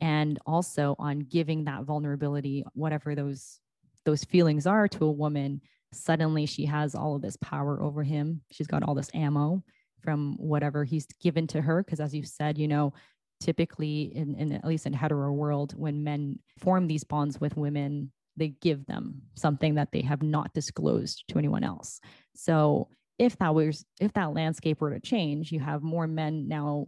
[0.01, 3.59] And also on giving that vulnerability, whatever those
[4.05, 5.61] those feelings are to a woman,
[5.93, 8.41] suddenly she has all of this power over him.
[8.49, 9.61] She's got all this ammo
[10.01, 11.83] from whatever he's given to her.
[11.83, 12.93] Because as you said, you know,
[13.39, 18.11] typically in, in at least in hetero world when men form these bonds with women
[18.35, 22.01] they give them something that they have not disclosed to anyone else
[22.35, 26.87] so if that was if that landscape were to change you have more men now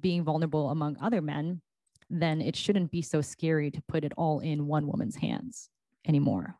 [0.00, 1.60] being vulnerable among other men
[2.10, 5.70] then it shouldn't be so scary to put it all in one woman's hands
[6.06, 6.56] anymore.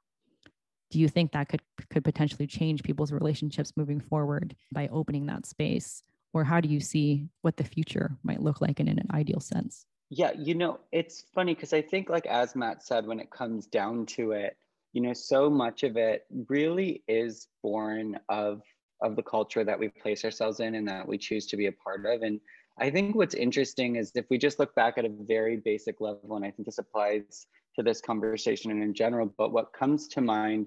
[0.90, 5.46] Do you think that could could potentially change people's relationships moving forward by opening that
[5.46, 6.03] space?
[6.32, 9.40] Or how do you see what the future might look like in, in an ideal
[9.40, 9.86] sense?
[10.09, 13.66] Yeah you know it's funny because i think like as matt said when it comes
[13.66, 14.57] down to it
[14.92, 18.61] you know so much of it really is born of
[19.03, 21.72] of the culture that we place ourselves in and that we choose to be a
[21.72, 22.22] part of.
[22.22, 22.40] And
[22.81, 26.37] i think what's interesting is if we just look back at a very basic level
[26.37, 30.20] and i think this applies to this conversation and in general but what comes to
[30.20, 30.66] mind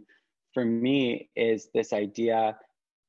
[0.54, 2.56] for me is this idea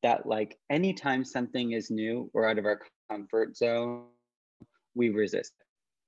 [0.05, 2.81] that like anytime something is new or out of our
[3.11, 4.05] comfort zone,
[4.95, 5.55] we resist.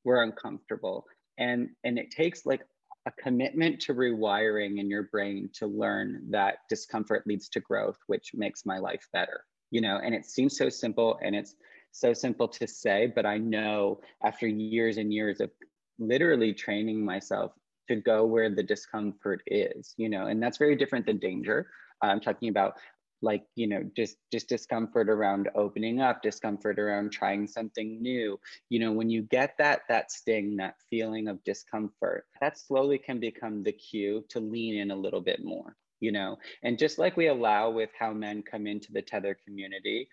[0.05, 1.07] We're uncomfortable.
[1.38, 2.62] And and it takes like
[3.07, 8.32] a commitment to rewiring in your brain to learn that discomfort leads to growth, which
[8.34, 9.44] makes my life better.
[9.70, 11.57] You know, and it seems so simple and it's
[11.99, 15.51] so simple to say, but I know after years and years of
[15.99, 17.53] literally training myself
[17.88, 21.68] to go where the discomfort is, you know, and that's very different than danger.
[22.03, 22.74] I'm talking about
[23.22, 28.38] like you know just just discomfort around opening up discomfort around trying something new
[28.68, 33.18] you know when you get that that sting that feeling of discomfort that slowly can
[33.18, 37.16] become the cue to lean in a little bit more you know and just like
[37.16, 40.09] we allow with how men come into the Tethr community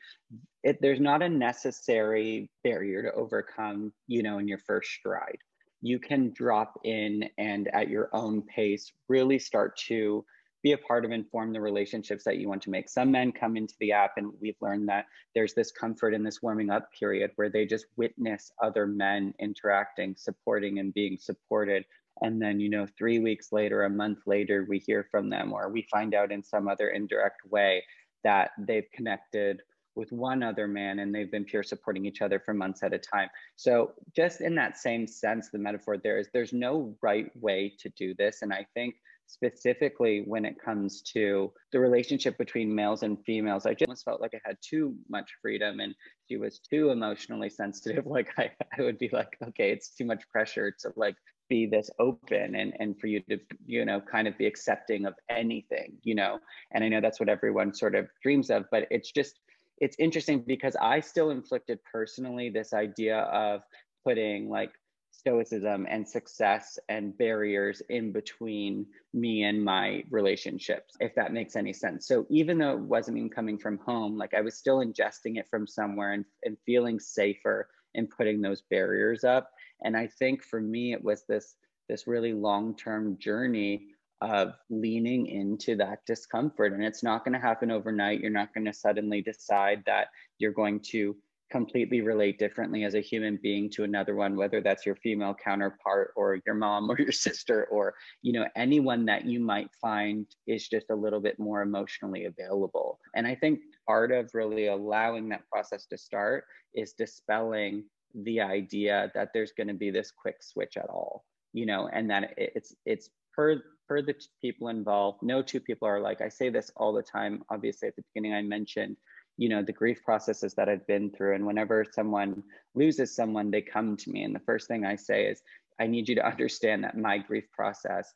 [0.64, 5.38] it, there's not a necessary barrier to overcome you know in your first stride
[5.82, 10.26] you can drop in and at your own pace really start to
[10.64, 12.90] be a part of and form the relationships that you want to make.
[12.90, 15.06] Some men come into the app, and we've learned that
[15.36, 20.16] there's this comfort in this warming up period where they just witness other men interacting,
[20.18, 21.84] supporting, and being supported.
[22.22, 25.70] And then, you know, three weeks later, a month later, we hear from them, or
[25.70, 27.84] we find out in some other indirect way
[28.24, 29.61] that they've connected
[29.95, 32.97] with one other man and they've been peer supporting each other for months at a
[32.97, 33.30] time.
[33.55, 37.89] So, just in that same sense, the metaphor there is there's no right way to
[37.89, 38.41] do this.
[38.41, 38.95] And I think
[39.28, 43.66] specifically when it comes to the relationship between males and females.
[43.66, 45.95] I just felt like I had too much freedom and
[46.30, 48.05] she was too emotionally sensitive.
[48.14, 51.16] Like I, I would be like, okay, it's too much pressure to like
[51.50, 55.14] be this open and, and for you to, you know, kind of be accepting of
[55.30, 56.39] anything, you know.
[56.72, 59.39] And I know that's what everyone sort of dreams of, but it's just
[59.80, 63.62] it's interesting because I still inflicted personally this idea of
[64.06, 64.72] putting like
[65.12, 71.72] stoicism and success and barriers in between me and my relationships, if that makes any
[71.72, 72.08] sense.
[72.08, 75.48] So even though it wasn't even coming from home, like I was still ingesting it
[75.50, 79.50] from somewhere and, and feeling safer in putting those barriers up.
[79.84, 81.56] And I think for me, it was this
[81.90, 83.88] this really long-term journey
[84.22, 86.72] of leaning into that discomfort.
[86.72, 88.22] And it's not going to happen overnight.
[88.22, 90.08] You're not going to suddenly decide that
[90.40, 91.16] you're going to
[91.54, 96.12] completely relate differently as a human being to another one whether that's your female counterpart
[96.16, 100.68] or your mom or your sister or you know anyone that you might find is
[100.68, 105.48] just a little bit more emotionally available and i think part of really allowing that
[105.52, 110.78] process to start is dispelling the idea that there's going to be this quick switch
[110.78, 115.20] at all you know and that it's it's per per the people involved.
[115.22, 118.34] No two people are like i say this all the time obviously at the beginning
[118.34, 118.97] i mentioned
[119.38, 122.43] you know the grief processes that i've been through and whenever someone
[122.76, 125.41] loses someone they come to me and the first thing i say is
[125.80, 128.14] i need you to understand that my grief process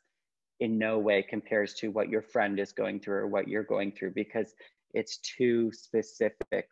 [0.60, 3.92] in no way compares to what your friend is going through or what you're going
[3.92, 4.54] through because
[4.94, 6.68] it's two specific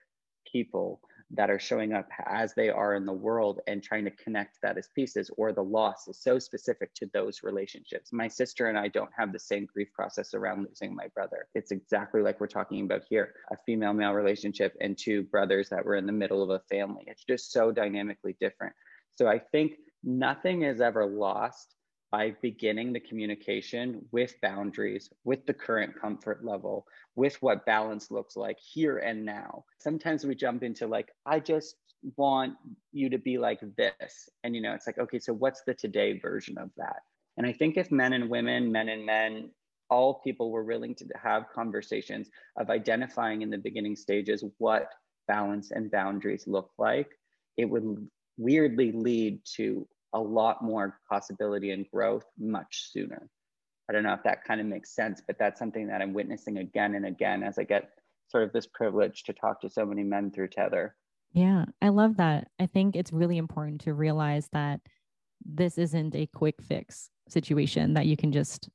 [0.50, 1.00] people
[1.30, 4.78] that are showing up as they are in the world and trying to connect that
[4.78, 8.12] as pieces or the loss is so specific to those relationships.
[8.12, 11.48] My sister and i don't have the same grief process around losing my brother.
[11.54, 15.84] It's exactly like we're talking about here a female male relationship and two brothers that
[15.84, 17.04] were in the middle of a family.
[17.06, 18.74] It's just so dynamically different.
[19.16, 19.72] So i think
[20.04, 21.75] nothing is ever lost
[22.10, 28.36] by beginning the communication with boundaries, with the current comfort level, with what balance looks
[28.36, 29.64] like here and now.
[29.78, 31.76] Sometimes we jump into like, I just
[32.16, 32.54] want
[32.92, 34.28] you to be like this.
[34.44, 37.02] And, you know, it's like, okay, so what's the today version of that?
[37.36, 39.50] And I think if men and women, men and men,
[39.90, 44.88] all people were willing to have conversations of identifying in the beginning stages what
[45.28, 47.10] balance and boundaries look like,
[47.56, 53.28] it would weirdly lead to a lot more possibility and growth much sooner.
[53.88, 56.58] I don't know if that kind of makes sense, but that's something that I'm witnessing
[56.58, 57.90] again and again as I get
[58.28, 60.90] sort of this privilege to talk to so many men through Tethr.
[61.32, 62.48] Yeah, I love that.
[62.58, 64.80] I think it's really important to realize that
[65.44, 68.68] this isn't a quick fix situation that you can just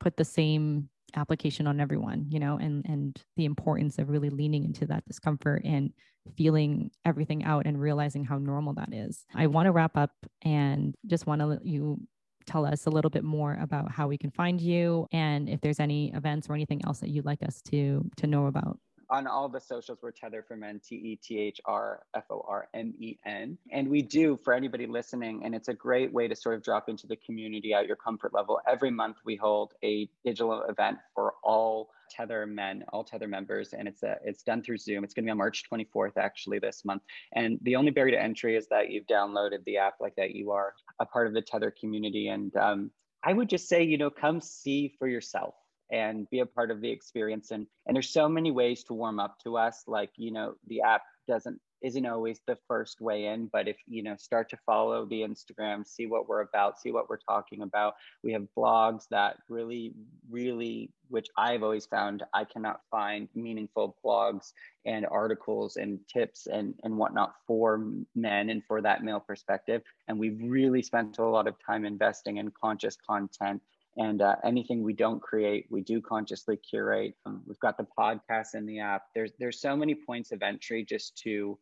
[0.00, 4.64] put the same application on everyone you know and and the importance of really leaning
[4.64, 5.90] into that discomfort and
[6.36, 9.24] feeling everything out and realizing how normal that is.
[9.34, 10.10] I want to wrap up
[10.42, 12.00] and just want to let you
[12.46, 15.80] tell us a little bit more about how we can find you and if there's
[15.80, 18.78] any events or anything else that you'd like us to to know about
[19.10, 22.44] on all the socials, we're Tethr for Men, T E T H R F O
[22.46, 23.56] R M E N.
[23.72, 26.88] And we do for anybody listening, and it's a great way to sort of drop
[26.88, 28.60] into the community at your comfort level.
[28.68, 33.88] Every month, we hold a digital event for all Tethr men, all Tethr members, and
[33.88, 35.04] it's a, it's done through Zoom.
[35.04, 37.02] It's going to be on March 24th, actually, this month.
[37.34, 40.50] And the only barrier to entry is that you've downloaded the app, like that you
[40.50, 42.28] are a part of the Tethr community.
[42.28, 42.90] And um,
[43.22, 45.54] I would just say, you know, come see for yourself
[45.90, 47.50] and be a part of the experience.
[47.50, 49.84] And and there's so many ways to warm up to us.
[49.86, 54.02] Like you know the app doesn't isn't always the first way in but if you
[54.02, 57.94] know start to follow the instagram see what we're about see what we're talking about.
[58.24, 59.92] We have blogs that really
[60.28, 64.52] really which i've always found i cannot find meaningful blogs
[64.86, 67.84] and articles and tips and and whatnot for
[68.14, 69.82] men and for that male perspective.
[70.08, 73.62] And we've really spent a lot of time investing in conscious content
[73.98, 77.14] and uh, anything we don't create, we do consciously curate.
[77.26, 79.02] Um, we've got the podcast in the app.
[79.14, 81.58] There's there's so many points of entry just to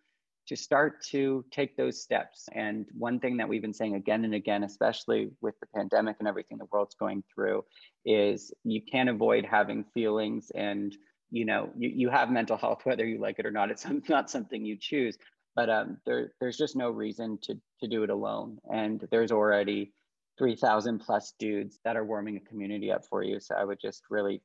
[0.49, 2.49] to start to take those steps.
[2.53, 6.29] And one thing that we've been saying again and again, especially with the pandemic and
[6.29, 7.65] everything the world's going through,
[8.05, 10.95] is you can't avoid having feelings and
[11.31, 13.71] you know you, you have mental health whether you like it or not.
[13.71, 15.17] It's not something you choose,
[15.55, 18.59] but um, there there's just no reason to to do it alone.
[18.71, 19.95] And there's already
[20.39, 23.41] 3,000 plus dudes that are warming a community up for you.
[23.41, 24.43] So I would just really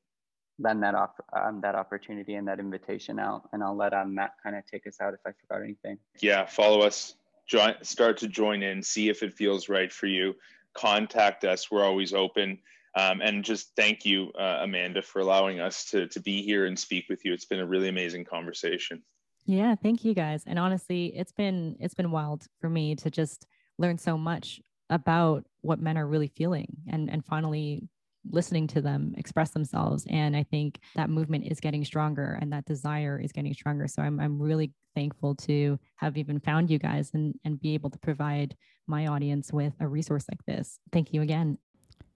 [0.59, 3.49] lend that off um, that opportunity and that invitation out.
[3.51, 5.97] And I'll let um, Matt kind of take us out if I forgot anything.
[6.21, 7.15] Yeah, follow us.
[7.47, 10.35] Join, start to join in, see if it feels right for you.
[10.73, 11.69] Contact us.
[11.69, 12.59] We're always open.
[12.95, 16.77] Um, and just thank you, uh, Amanda, for allowing us to to be here and
[16.77, 17.33] speak with you.
[17.33, 19.01] It's been a really amazing conversation.
[19.45, 20.43] Yeah, thank you guys.
[20.45, 24.61] And honestly, it's been it's been wild for me to just learn so much
[24.91, 27.89] about what men are really feeling and and finally
[28.29, 30.05] listening to them express themselves.
[30.07, 33.87] And i think that movement is getting stronger and that desire is getting stronger.
[33.87, 37.89] So i'm, I'm really thankful to have even found you guys and and be able
[37.89, 40.79] to provide my audience with a resource like this.
[40.91, 41.57] Thank you again.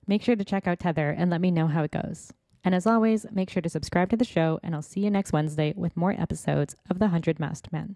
[0.08, 2.32] Make sure to check out Tethr and let me know how it goes.
[2.64, 5.32] And as always make sure to subscribe to the show and i'll see you next
[5.32, 7.96] wednesday with more episodes of the 100 masked men